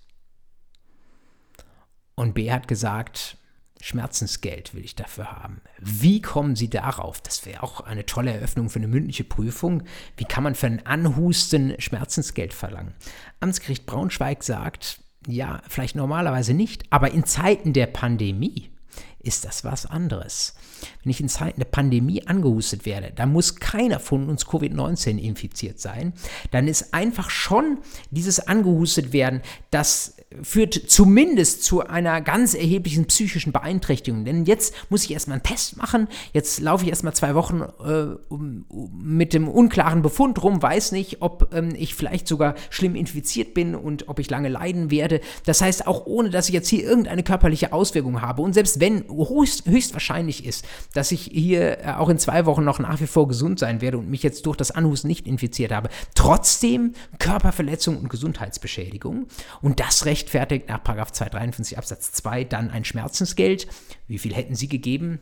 Und 2.16 2.34
B 2.34 2.50
hat 2.50 2.66
gesagt, 2.66 3.36
Schmerzensgeld 3.84 4.74
will 4.74 4.82
ich 4.82 4.96
dafür 4.96 5.30
haben. 5.30 5.60
Wie 5.78 6.22
kommen 6.22 6.56
Sie 6.56 6.70
darauf? 6.70 7.20
Das 7.20 7.44
wäre 7.44 7.62
auch 7.62 7.82
eine 7.82 8.06
tolle 8.06 8.32
Eröffnung 8.32 8.70
für 8.70 8.78
eine 8.78 8.88
mündliche 8.88 9.24
Prüfung. 9.24 9.82
Wie 10.16 10.24
kann 10.24 10.42
man 10.42 10.54
für 10.54 10.68
ein 10.68 10.86
Anhusten 10.86 11.74
Schmerzensgeld 11.78 12.54
verlangen? 12.54 12.94
Amtsgericht 13.40 13.84
Braunschweig 13.84 14.42
sagt, 14.42 15.00
ja, 15.26 15.60
vielleicht 15.68 15.96
normalerweise 15.96 16.54
nicht, 16.54 16.84
aber 16.88 17.10
in 17.10 17.26
Zeiten 17.26 17.74
der 17.74 17.86
Pandemie 17.86 18.70
ist 19.18 19.44
das 19.44 19.64
was 19.64 19.84
anderes. 19.84 20.54
Wenn 21.02 21.10
ich 21.10 21.20
in 21.20 21.28
Zeiten 21.28 21.60
der 21.60 21.66
Pandemie 21.66 22.26
angehustet 22.26 22.86
werde, 22.86 23.12
dann 23.14 23.32
muss 23.32 23.56
keiner 23.56 24.00
von 24.00 24.30
uns 24.30 24.46
Covid-19 24.46 25.18
infiziert 25.18 25.78
sein. 25.78 26.14
Dann 26.52 26.68
ist 26.68 26.94
einfach 26.94 27.28
schon 27.28 27.80
dieses 28.10 28.40
angehustet 28.40 29.12
werden, 29.12 29.42
das 29.70 30.16
führt 30.42 30.74
zumindest 30.74 31.64
zu 31.64 31.86
einer 31.86 32.20
ganz 32.20 32.54
erheblichen 32.54 33.06
psychischen 33.06 33.52
Beeinträchtigung. 33.52 34.24
Denn 34.24 34.44
jetzt 34.44 34.74
muss 34.90 35.04
ich 35.04 35.12
erstmal 35.12 35.36
einen 35.36 35.42
Test 35.42 35.76
machen, 35.76 36.08
jetzt 36.32 36.60
laufe 36.60 36.84
ich 36.84 36.90
erstmal 36.90 37.14
zwei 37.14 37.34
Wochen 37.34 37.60
äh, 37.60 38.16
um, 38.28 38.64
um, 38.68 38.90
mit 39.02 39.32
dem 39.34 39.48
unklaren 39.48 40.02
Befund 40.02 40.42
rum, 40.42 40.62
weiß 40.62 40.92
nicht, 40.92 41.22
ob 41.22 41.54
ähm, 41.54 41.74
ich 41.76 41.94
vielleicht 41.94 42.28
sogar 42.28 42.54
schlimm 42.70 42.94
infiziert 42.94 43.54
bin 43.54 43.74
und 43.74 44.08
ob 44.08 44.18
ich 44.18 44.30
lange 44.30 44.48
leiden 44.48 44.90
werde. 44.90 45.20
Das 45.46 45.60
heißt, 45.60 45.86
auch 45.86 46.06
ohne 46.06 46.30
dass 46.30 46.48
ich 46.48 46.54
jetzt 46.54 46.68
hier 46.68 46.84
irgendeine 46.84 47.22
körperliche 47.22 47.72
Auswirkung 47.72 48.20
habe 48.20 48.42
und 48.42 48.52
selbst 48.52 48.80
wenn 48.80 49.04
höchst, 49.08 49.66
höchstwahrscheinlich 49.66 50.44
ist, 50.44 50.64
dass 50.94 51.12
ich 51.12 51.30
hier 51.32 51.84
äh, 51.84 51.92
auch 51.96 52.08
in 52.08 52.18
zwei 52.18 52.46
Wochen 52.46 52.64
noch 52.64 52.78
nach 52.78 53.00
wie 53.00 53.06
vor 53.06 53.28
gesund 53.28 53.58
sein 53.58 53.80
werde 53.80 53.98
und 53.98 54.10
mich 54.10 54.22
jetzt 54.22 54.46
durch 54.46 54.56
das 54.56 54.70
Anhusten 54.70 55.08
nicht 55.08 55.26
infiziert 55.26 55.72
habe, 55.72 55.88
trotzdem 56.14 56.94
Körperverletzung 57.18 57.98
und 57.98 58.08
Gesundheitsbeschädigung 58.08 59.26
und 59.62 59.80
das 59.80 60.04
Recht 60.04 60.23
rechtfertigt 60.24 60.68
nach 60.68 60.82
253 60.82 61.76
Absatz 61.76 62.12
2 62.12 62.44
dann 62.44 62.70
ein 62.70 62.84
Schmerzensgeld. 62.84 63.66
Wie 64.08 64.18
viel 64.18 64.34
hätten 64.34 64.54
Sie 64.54 64.68
gegeben? 64.68 65.18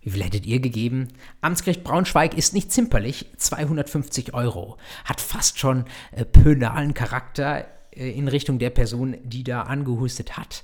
Wie 0.00 0.10
viel 0.10 0.22
hättet 0.22 0.46
ihr 0.46 0.60
gegeben? 0.60 1.08
Amtsgericht 1.40 1.82
Braunschweig 1.82 2.34
ist 2.34 2.54
nicht 2.54 2.70
zimperlich, 2.70 3.26
250 3.36 4.34
Euro. 4.34 4.76
Hat 5.04 5.20
fast 5.20 5.58
schon 5.58 5.84
äh, 6.12 6.24
pönalen 6.24 6.94
Charakter. 6.94 7.66
äh, 7.90 8.10
in 8.10 8.28
Richtung 8.28 8.60
der 8.60 8.70
Person, 8.70 9.16
die 9.24 9.42
da 9.42 9.62
angehustet 9.62 10.36
hat. 10.36 10.62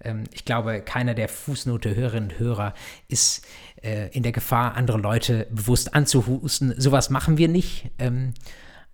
Ähm, 0.00 0.24
ich 0.32 0.44
glaube, 0.44 0.80
keiner 0.80 1.14
der 1.14 1.28
Fußnote-Hörerinnen 1.28 2.30
und 2.30 2.38
Hörer 2.38 2.74
ist 3.08 3.44
äh, 3.82 4.10
in 4.10 4.22
der 4.22 4.32
Gefahr, 4.32 4.74
andere 4.74 4.98
Leute 4.98 5.48
bewusst 5.50 5.94
anzuhusten. 5.94 6.74
Sowas 6.78 7.10
machen 7.10 7.36
wir 7.36 7.48
nicht. 7.48 7.90
Ähm, 7.98 8.34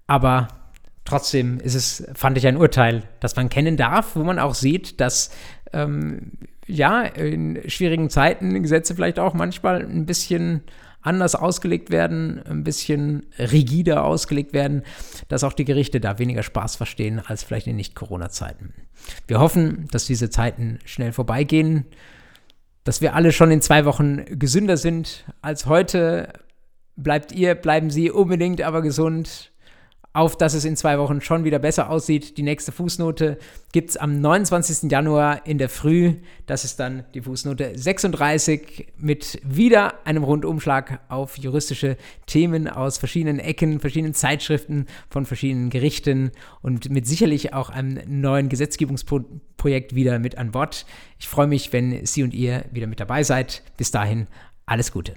aber 0.07 0.60
trotzdem 1.11 1.59
ist 1.59 1.75
es, 1.75 2.05
fand 2.15 2.39
ich, 2.39 2.47
ein 2.47 2.57
Urteil, 2.57 3.03
das 3.21 3.37
man 3.37 3.49
kennen 3.49 3.77
darf, 3.77 4.17
wo 4.17 4.23
man 4.23 4.39
auch 4.39 4.55
sieht, 4.55 5.01
dass 5.01 5.31
ähm, 5.73 6.33
ja, 6.67 7.03
in 7.03 7.61
schwierigen 7.67 8.11
Zeiten 8.11 8.63
Gesetze 8.63 8.95
vielleicht 8.95 9.19
auch 9.19 9.35
manchmal 9.35 9.85
ein 9.85 10.07
bisschen 10.07 10.63
anders 11.03 11.35
ausgelegt 11.35 11.91
werden, 11.91 12.43
ein 12.47 12.63
bisschen 12.63 13.27
rigider 13.39 14.05
ausgelegt 14.05 14.53
werden, 14.53 14.83
dass 15.29 15.45
auch 15.45 15.53
die 15.55 15.65
Gerichte 15.65 15.99
da 15.99 16.19
weniger 16.19 16.43
Spaß 16.43 16.77
verstehen 16.77 17.21
als 17.25 17.43
vielleicht 17.43 17.67
in 17.67 17.77
Nicht-Corona-Zeiten. 17.77 18.75
Wir 19.27 19.41
hoffen, 19.41 19.89
dass 19.91 20.05
diese 20.05 20.31
Zeiten 20.31 20.79
schnell 20.85 21.13
vorbeigehen, 21.13 21.87
dass 22.85 23.01
wir 23.01 23.15
alle 23.15 23.33
schon 23.33 23.51
in 23.51 23.63
zwei 23.63 23.85
Wochen 23.85 24.25
gesünder 24.39 24.77
sind 24.77 25.25
als 25.43 25.67
heute. 25.67 26.33
Bleibt 26.97 27.33
ihr, 27.33 27.55
bleiben 27.55 27.91
Sie 27.91 28.11
unbedingt 28.11 28.61
aber 28.63 28.83
gesund 28.83 29.51
auf 30.13 30.37
dass 30.37 30.55
es 30.55 30.65
in 30.65 30.77
zwei 30.77 30.99
Wochen 30.99 31.21
schon 31.21 31.45
wieder 31.45 31.61
besser 31.61 31.89
aussieht. 31.89 32.37
Die 32.37 32.43
nächste 32.43 32.73
Fußnote 32.73 33.39
gibt 33.73 33.91
es 33.91 33.97
am 33.97 34.21
29. 34.21 34.91
Januar 34.91 35.47
in 35.47 35.59
der 35.59 35.69
Früh. 35.69 36.15
Das 36.47 36.65
ist 36.65 36.81
dann 36.81 37.05
die 37.15 37.23
Fußnote 37.23 37.79
36 37.79 38.89
mit 38.97 39.41
wieder 39.45 40.05
einem 40.05 40.25
Rundumschlag 40.25 41.01
auf 41.09 41.39
juristische 41.39 41.97
Themen 42.27 42.67
aus 42.67 42.99
verschiedenen 42.99 43.39
Ecken, 43.39 43.79
verschiedenen 43.79 44.15
Zeitschriften, 44.15 44.87
von 45.11 45.27
verschiedenen 45.27 45.71
Gerichten 45.71 46.33
und 46.61 46.91
mit 46.91 47.07
sicherlich 47.07 47.55
auch 47.55 47.71
einem 47.71 48.01
neuen 48.07 48.49
Gesetzgebungsprojekt 48.49 49.95
wieder 49.95 50.19
mit 50.19 50.37
an 50.39 50.51
Bord. 50.51 50.87
Ich 51.21 51.29
freue 51.29 51.47
mich, 51.47 51.73
wenn 51.73 52.05
Sie 52.05 52.25
und 52.25 52.35
ihr 52.35 52.65
wieder 52.73 52.89
mit 52.89 52.99
dabei 52.99 53.23
seid. 53.23 53.63
Bis 53.77 53.93
dahin, 53.93 54.27
alles 54.67 54.91
Gute. 54.91 55.15